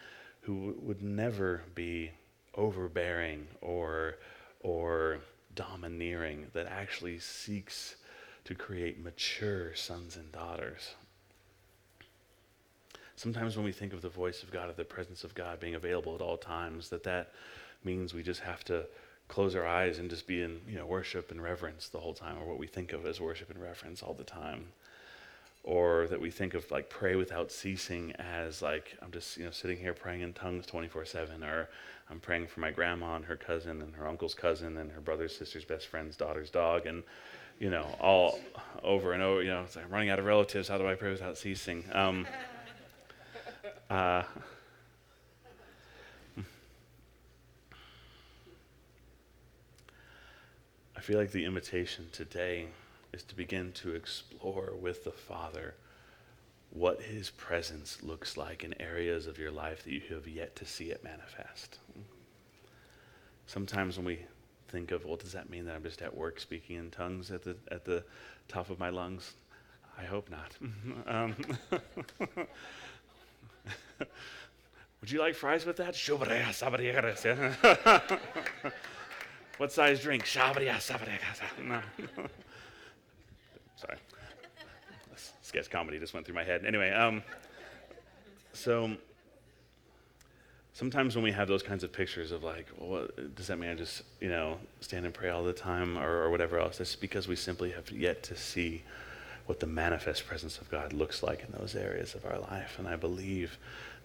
[0.42, 2.12] who would never be
[2.56, 4.18] overbearing or,
[4.62, 5.20] or
[5.56, 7.96] domineering, that actually seeks
[8.46, 10.96] to create mature sons and daughters.
[13.16, 15.76] Sometimes when we think of the voice of God, of the presence of God being
[15.76, 17.34] available at all times, that that
[17.84, 18.86] means we just have to
[19.30, 22.38] close our eyes and just be in you know worship and reverence the whole time,
[22.38, 24.66] or what we think of as worship and reverence all the time,
[25.64, 29.52] or that we think of like pray without ceasing as like I'm just you know
[29.52, 31.70] sitting here praying in tongues 24/7, or
[32.10, 35.38] I'm praying for my grandma and her cousin and her uncle's cousin and her brother's
[35.38, 37.04] sister's best friend's daughter's dog, and
[37.60, 38.40] you know, all
[38.84, 39.44] over and over.
[39.44, 40.68] You know, it's like I'm running out of relatives.
[40.68, 41.84] How do I pray without ceasing?
[41.94, 42.26] Um,
[43.90, 44.24] uh,
[51.00, 52.68] I feel like the invitation today
[53.14, 55.76] is to begin to explore with the Father
[56.72, 60.66] what His presence looks like in areas of your life that you have yet to
[60.66, 61.80] see it manifest.
[63.48, 64.20] Sometimes when we
[64.68, 67.46] think of, well, does that mean that I'm just at work speaking in tongues at
[67.46, 68.04] the, at the
[68.50, 69.36] top of my lungs?
[69.98, 70.52] I hope not.
[71.08, 71.34] um,
[75.00, 75.96] would you like fries with that?
[79.60, 80.26] what size drink?
[81.62, 81.82] No.
[83.76, 83.98] Sorry.
[85.42, 86.64] Sketch comedy just went through my head.
[86.66, 87.22] Anyway, um,
[88.54, 88.96] so
[90.74, 93.76] sometimes when we have those kinds of pictures of like, well, does that mean I
[93.76, 96.80] just, you know, stand and pray all the time or, or whatever else?
[96.80, 98.84] It's because we simply have yet to see
[99.46, 102.76] what the manifest presence of God looks like in those areas of our life.
[102.80, 103.58] And I believe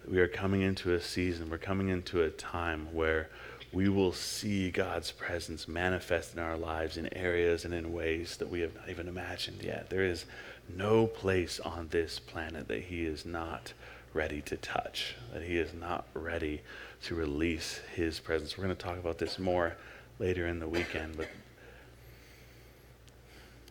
[0.05, 3.29] we are coming into a season, we're coming into a time where
[3.75, 8.49] we will see God's presence manifest in our lives in areas and in ways that
[8.49, 9.91] we have not even imagined yet.
[9.91, 10.25] There is
[10.73, 13.73] no place on this planet that He is not
[14.15, 16.61] ready to touch, that he is not ready
[17.03, 18.57] to release his presence.
[18.57, 19.75] We're going to talk about this more
[20.19, 21.27] later in the weekend, but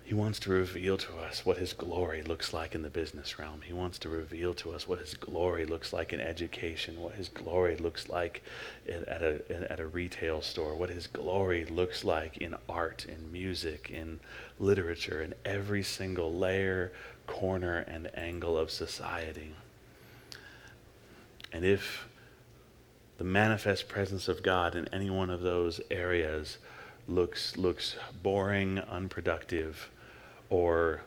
[0.05, 3.63] he wants to reveal to us what his glory looks like in the business realm.
[3.65, 7.31] He wants to reveal to us what his glory looks like in education, what his
[7.31, 8.43] glory looks like
[8.87, 9.41] at a,
[9.73, 14.21] at a retail store, what his glory looks like in art, in music, in
[14.59, 16.93] literature, in every single layer,
[17.27, 19.55] corner, and angle of society.
[21.51, 22.07] And if
[23.17, 26.59] the manifest presence of God in any one of those areas
[27.09, 29.91] looks looks boring, unproductive,
[30.55, 31.01] or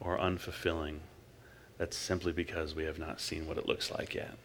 [0.00, 0.98] or unfulfilling,
[1.78, 4.36] that's simply because we have not seen what it looks like yet.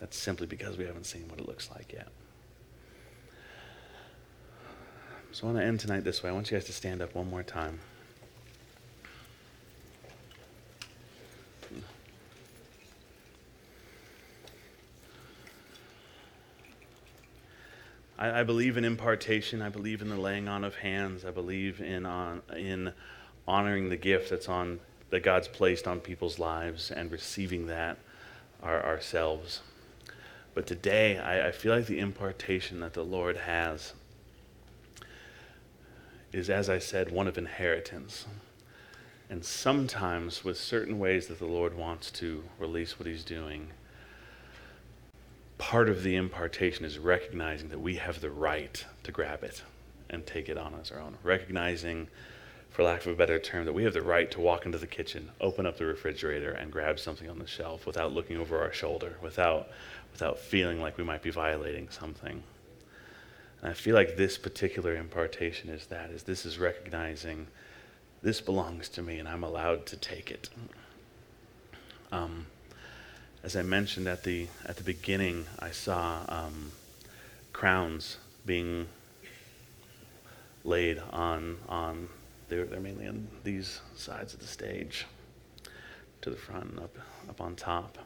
[0.00, 2.08] That's simply because we haven't seen what it looks like yet.
[5.30, 6.30] So I want to end tonight this way.
[6.30, 7.78] I want you guys to stand up one more time.
[18.20, 19.62] I, I, believe in impartation.
[19.62, 21.24] I believe in the laying on of hands.
[21.24, 22.92] I believe in on, in
[23.48, 27.98] honoring the gift that's on that God's placed on people's lives and receiving that
[28.62, 29.60] our, ourselves.
[30.54, 33.94] But today, I, I feel like the impartation that the Lord has
[36.32, 38.26] is, as I said, one of inheritance.
[39.28, 43.70] And sometimes, with certain ways that the Lord wants to release what He's doing,
[45.60, 49.62] part of the impartation is recognizing that we have the right to grab it
[50.08, 51.18] and take it on as our own.
[51.22, 52.08] Recognizing,
[52.70, 54.86] for lack of a better term, that we have the right to walk into the
[54.86, 58.72] kitchen, open up the refrigerator, and grab something on the shelf without looking over our
[58.72, 59.68] shoulder, without,
[60.12, 62.42] without feeling like we might be violating something.
[63.60, 67.48] And I feel like this particular impartation is that, is this is recognizing
[68.22, 70.48] this belongs to me and I'm allowed to take it.
[72.10, 72.46] Um,
[73.42, 76.72] as I mentioned at the, at the beginning, I saw um,
[77.52, 78.86] crowns being
[80.64, 82.08] laid on, on
[82.48, 85.06] they're, they're mainly on these sides of the stage
[86.20, 86.96] to the front and up,
[87.28, 87.96] up on top.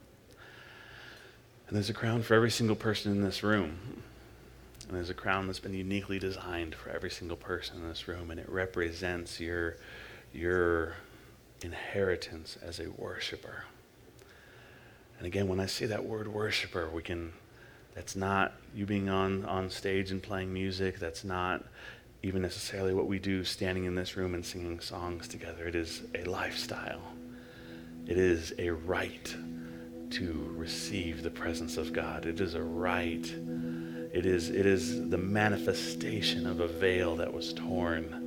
[1.66, 3.78] And there's a crown for every single person in this room.
[4.86, 8.30] And there's a crown that's been uniquely designed for every single person in this room,
[8.30, 9.76] and it represents your,
[10.32, 10.94] your
[11.62, 13.64] inheritance as a worshiper.
[15.18, 17.32] And again, when I say that word worshiper, we can,
[17.94, 20.98] that's not you being on, on stage and playing music.
[20.98, 21.64] That's not
[22.22, 25.68] even necessarily what we do standing in this room and singing songs together.
[25.68, 27.02] It is a lifestyle,
[28.06, 29.34] it is a right
[30.10, 32.24] to receive the presence of God.
[32.24, 33.26] It is a right.
[34.12, 38.20] It is, it is the manifestation of a veil that was torn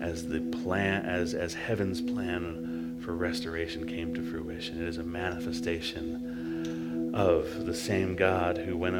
[0.00, 2.73] as the plan as, as heaven's plan
[3.04, 4.80] for restoration came to fruition.
[4.80, 8.94] It is a manifestation of the same God who, when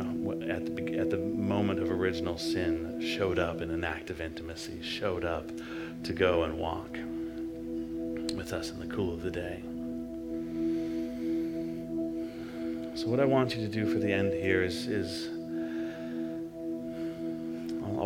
[0.48, 4.82] at the, at the moment of original sin, showed up in an act of intimacy,
[4.82, 5.50] showed up
[6.04, 6.98] to go and walk
[8.36, 9.62] with us in the cool of the day.
[12.94, 15.30] So, what I want you to do for the end here is, is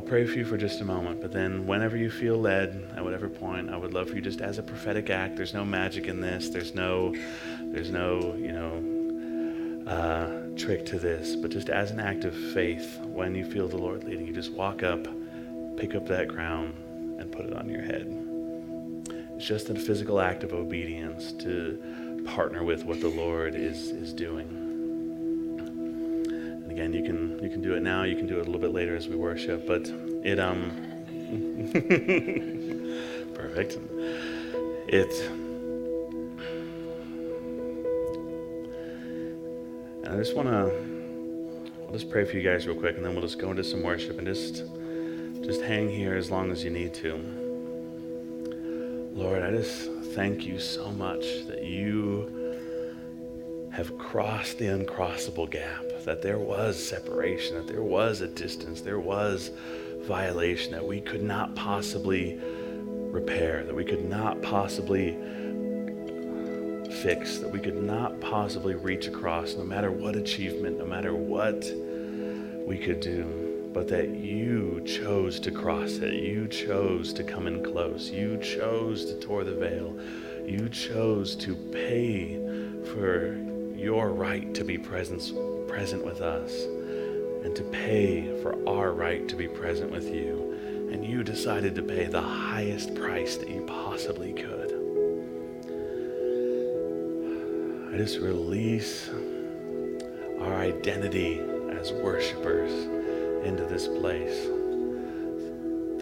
[0.09, 3.29] pray for you for just a moment, but then whenever you feel led, at whatever
[3.29, 5.37] point, I would love for you just as a prophetic act.
[5.37, 6.49] There's no magic in this.
[6.49, 7.15] There's no,
[7.61, 11.37] there's no, you know, uh, trick to this.
[11.37, 14.53] But just as an act of faith, when you feel the Lord leading you, just
[14.53, 15.07] walk up,
[15.77, 16.73] pick up that crown,
[17.21, 18.07] and put it on your head.
[19.37, 24.15] It's just a physical act of obedience to partner with what the Lord is is
[24.15, 24.58] doing
[26.79, 28.05] again, you can you can do it now.
[28.05, 29.67] You can do it a little bit later as we worship.
[29.67, 29.89] But
[30.25, 30.71] it um
[33.35, 33.79] perfect.
[34.87, 35.13] It
[40.05, 40.71] and I just want to
[41.87, 43.83] I'll just pray for you guys real quick, and then we'll just go into some
[43.83, 44.63] worship and just
[45.43, 47.17] just hang here as long as you need to.
[49.15, 52.39] Lord, I just thank you so much that you
[53.73, 59.01] have crossed the uncrossable gap, that there was separation, that there was a distance, there
[59.01, 59.51] was
[60.03, 62.39] violation that we could not possibly
[63.11, 65.17] repair, that we could not possibly
[67.03, 71.71] fix, that we could not possibly reach across, no matter what achievement, no matter what
[72.67, 76.15] we could do, but that you chose to cross it.
[76.15, 78.11] You chose to come in close.
[78.11, 79.95] You chose to tore the veil.
[80.47, 82.37] You chose to pay
[82.95, 83.37] for
[83.77, 85.31] your right to be present,
[85.79, 86.65] present with us
[87.45, 90.89] and to pay for our right to be present with you.
[90.91, 94.73] And you decided to pay the highest price that you possibly could.
[97.95, 99.09] I just release
[100.41, 101.39] our identity
[101.71, 102.73] as worshipers
[103.47, 104.47] into this place.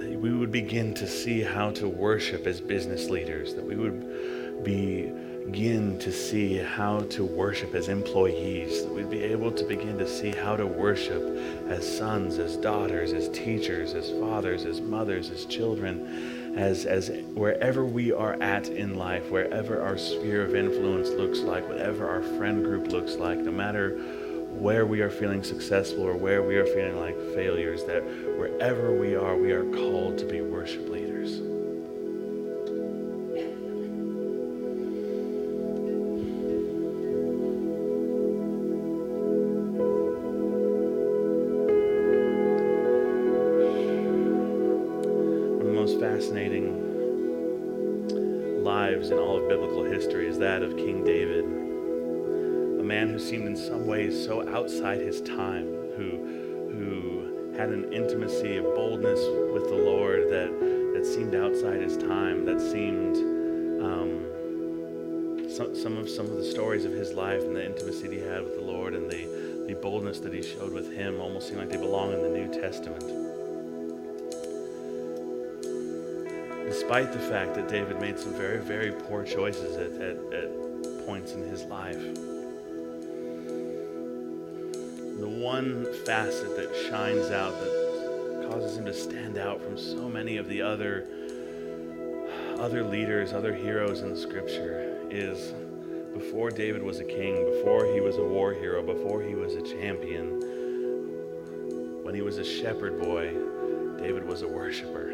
[0.01, 4.65] That we would begin to see how to worship as business leaders, that we would
[4.65, 5.13] be
[5.47, 10.07] begin to see how to worship as employees, that we'd be able to begin to
[10.07, 11.23] see how to worship
[11.69, 17.85] as sons, as daughters, as teachers, as fathers, as mothers, as children, as, as wherever
[17.85, 22.65] we are at in life, wherever our sphere of influence looks like, whatever our friend
[22.65, 23.97] group looks like, no matter
[24.59, 28.03] where we are feeling successful or where we are feeling like failures, that
[28.37, 31.56] wherever we are, we are called to be worship leaders.
[53.87, 55.67] Ways so outside his time,
[55.97, 56.11] who,
[56.73, 59.21] who had an intimacy, a boldness
[59.53, 60.51] with the Lord that,
[60.95, 63.17] that seemed outside his time, that seemed
[63.83, 68.13] um, some, some, of, some of the stories of his life and the intimacy that
[68.13, 71.49] he had with the Lord and the, the boldness that he showed with him almost
[71.49, 73.07] seemed like they belong in the New Testament.
[76.69, 81.33] Despite the fact that David made some very, very poor choices at, at, at points
[81.33, 82.03] in his life
[85.27, 90.37] the one facet that shines out, that causes him to stand out from so many
[90.37, 91.09] of the other
[92.61, 95.53] other leaders, other heroes in scripture is
[96.15, 99.63] before David was a king, before he was a war hero, before he was a
[99.63, 100.41] champion,
[102.05, 103.35] when he was a shepherd boy,
[103.99, 105.11] David was a worshiper.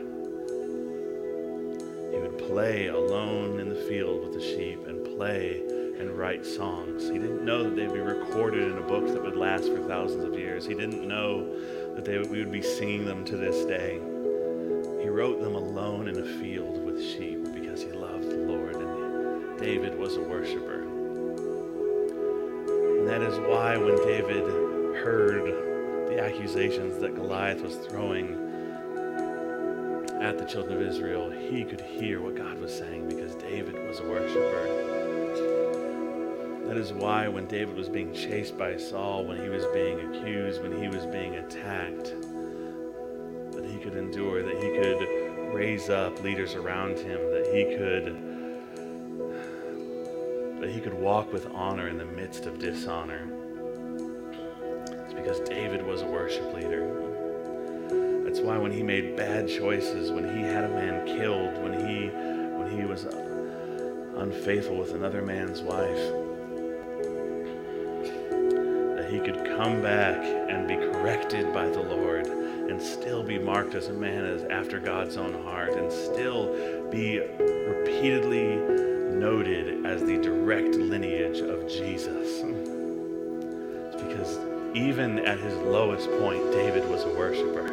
[2.13, 7.05] He would play alone in the field with the sheep and play and write songs.
[7.05, 10.25] He didn't know that they'd be recorded in a book that would last for thousands
[10.25, 10.67] of years.
[10.67, 11.47] He didn't know
[11.95, 14.01] that they, we would be singing them to this day.
[15.01, 19.59] He wrote them alone in a field with sheep because he loved the Lord, and
[19.59, 20.83] David was a worshiper.
[22.99, 24.45] And that is why when David
[24.97, 25.45] heard
[26.09, 28.35] the accusations that Goliath was throwing
[30.21, 34.01] at the children of Israel, he could hear what God was saying because David was
[34.01, 34.82] a worshiper.
[36.73, 40.62] That is why when David was being chased by Saul, when he was being accused,
[40.62, 42.14] when he was being attacked,
[43.53, 48.16] that he could endure, that he could raise up leaders around him, that he could
[50.62, 53.29] that he could walk with honor in the midst of dishonor.
[55.05, 56.89] It's because David was a worship leader.
[58.25, 62.09] That's why when he made bad choices, when he had a man killed, when he
[62.09, 63.05] when he was
[64.16, 66.22] unfaithful with another man's wife,
[69.13, 73.89] he could come back and be corrected by the Lord and still be marked as
[73.89, 76.47] a man as after God's own heart and still
[76.91, 78.57] be repeatedly
[79.15, 82.43] noted as the direct lineage of Jesus.
[83.93, 84.39] It's because
[84.75, 87.67] even at his lowest point, David was a worshiper.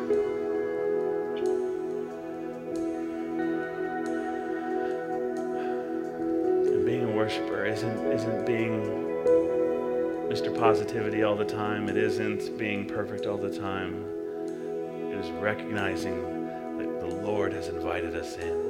[6.73, 8.98] And being a worshiper isn't isn't being
[10.29, 10.55] Mr.
[10.55, 11.89] Positivity all the time.
[11.89, 14.05] It isn't being perfect all the time.
[15.11, 16.21] It is recognizing
[16.77, 18.69] that the Lord has invited us in.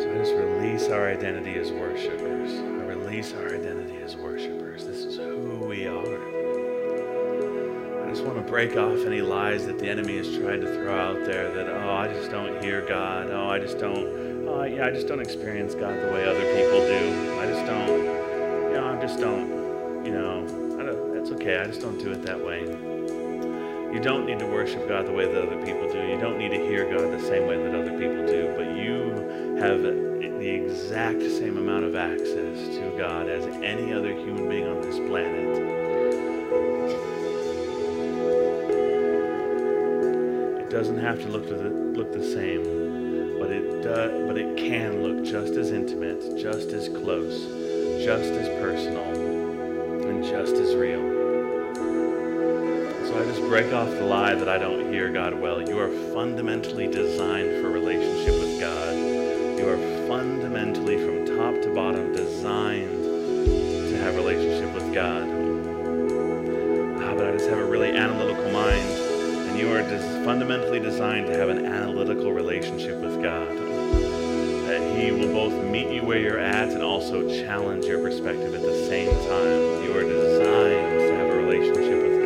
[0.00, 2.52] So I just release our identity as worshipers.
[2.58, 4.86] I release our identity as worshipers.
[4.86, 6.44] This is who we are
[8.02, 10.94] I just want to break off any lies that the enemy has tried to throw
[10.98, 13.28] out there that, oh, I just don't hear God.
[13.30, 16.80] Oh, I just don't, oh, yeah, I just don't experience God the way other people
[16.86, 17.40] do.
[17.40, 21.58] I just don't, you know, I just don't, you know, don't, that's okay.
[21.58, 22.62] I just don't do it that way.
[22.62, 25.98] You don't need to worship God the way that other people do.
[25.98, 29.58] You don't need to hear God the same way that other people do, but you
[29.60, 34.80] have the exact same amount of access to God as any other human being on
[34.82, 35.56] this planet.
[40.60, 42.83] It doesn't have to look, to the, look the same,
[43.44, 47.44] but it, does, but it can look just as intimate, just as close,
[48.02, 49.04] just as personal,
[50.08, 51.02] and just as real.
[53.04, 55.60] So I just break off the lie that I don't hear God well.
[55.60, 58.94] You are fundamentally designed for relationship with God.
[59.58, 65.24] You are fundamentally, from top to bottom, designed to have relationship with God.
[67.02, 68.88] Ah, but I just have a really analytical mind
[69.54, 73.46] and you are just fundamentally designed to have an analytical relationship with God.
[74.66, 78.62] That He will both meet you where you're at and also challenge your perspective at
[78.62, 79.82] the same time.
[79.84, 82.24] You are designed to have a relationship with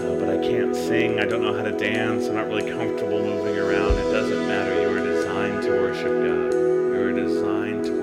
[0.00, 0.06] God.
[0.06, 3.20] Uh, but I can't sing, I don't know how to dance, I'm not really comfortable
[3.22, 3.92] moving around.
[3.92, 4.80] It doesn't matter.
[4.80, 6.54] You are designed to worship God.
[6.54, 7.95] You are designed to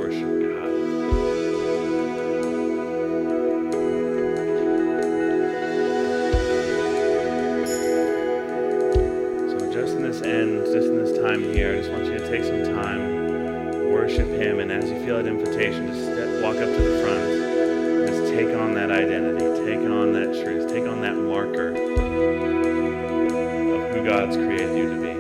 [15.13, 19.45] feel that invitation to step, walk up to the front, just take on that identity,
[19.65, 21.75] take on that truth, take on that marker of
[23.93, 25.13] who God's created you to be.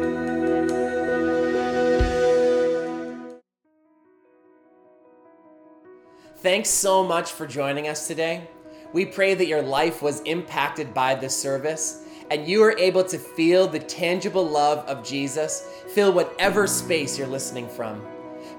[6.37, 8.47] Thanks so much for joining us today.
[8.93, 13.17] We pray that your life was impacted by this service and you are able to
[13.17, 18.05] feel the tangible love of Jesus fill whatever space you're listening from.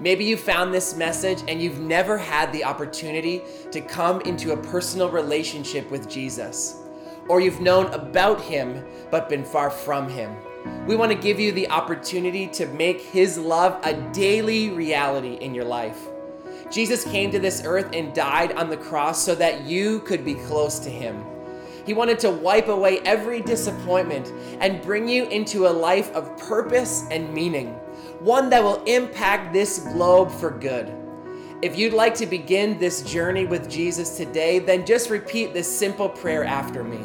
[0.01, 4.57] Maybe you found this message and you've never had the opportunity to come into a
[4.57, 6.77] personal relationship with Jesus,
[7.29, 10.35] or you've known about him but been far from him.
[10.87, 15.55] We want to give you the opportunity to make his love a daily reality in
[15.55, 16.09] your life.
[16.71, 20.35] Jesus came to this earth and died on the cross so that you could be
[20.35, 21.25] close to him.
[21.85, 27.05] He wanted to wipe away every disappointment and bring you into a life of purpose
[27.11, 27.75] and meaning
[28.21, 30.91] one that will impact this globe for good.
[31.61, 36.09] If you'd like to begin this journey with Jesus today, then just repeat this simple
[36.09, 37.01] prayer after me.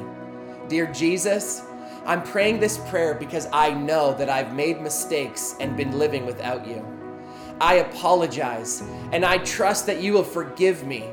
[0.68, 1.62] Dear Jesus,
[2.06, 6.66] I'm praying this prayer because I know that I've made mistakes and been living without
[6.66, 6.86] you.
[7.62, 8.82] I apologize
[9.12, 11.10] and I trust that you will forgive me.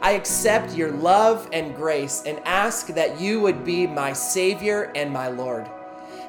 [0.00, 5.12] I accept your love and grace and ask that you would be my Savior and
[5.12, 5.68] my Lord.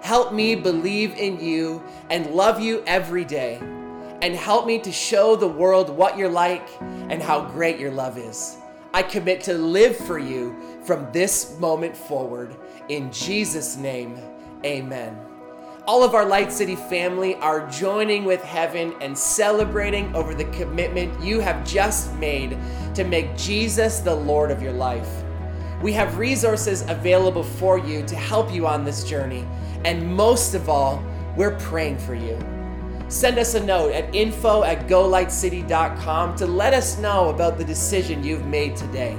[0.02, 3.60] Help me believe in you and love you every day.
[4.22, 8.18] And help me to show the world what you're like and how great your love
[8.18, 8.58] is.
[8.94, 12.56] I commit to live for you from this moment forward.
[12.90, 14.18] In Jesus' name,
[14.66, 15.29] amen.
[15.90, 21.20] All of our Light City family are joining with heaven and celebrating over the commitment
[21.20, 22.56] you have just made
[22.94, 25.10] to make Jesus the Lord of your life.
[25.82, 29.48] We have resources available for you to help you on this journey.
[29.84, 31.04] And most of all,
[31.36, 32.38] we're praying for you.
[33.08, 38.24] Send us a note at info at golightcity.com to let us know about the decision
[38.24, 39.18] you've made today.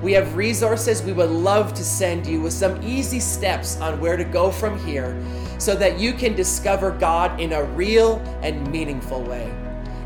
[0.00, 4.16] We have resources we would love to send you with some easy steps on where
[4.16, 5.20] to go from here
[5.58, 9.52] so that you can discover God in a real and meaningful way.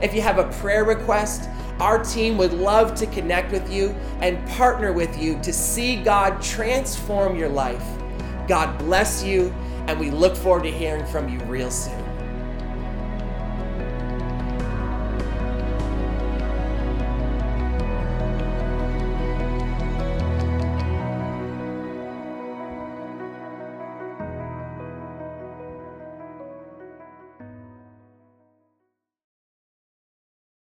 [0.01, 1.49] If you have a prayer request,
[1.81, 6.43] our team would love to connect with you and partner with you to see God
[6.43, 7.85] transform your life.
[8.49, 9.53] God bless you,
[9.87, 11.98] and we look forward to hearing from you real soon.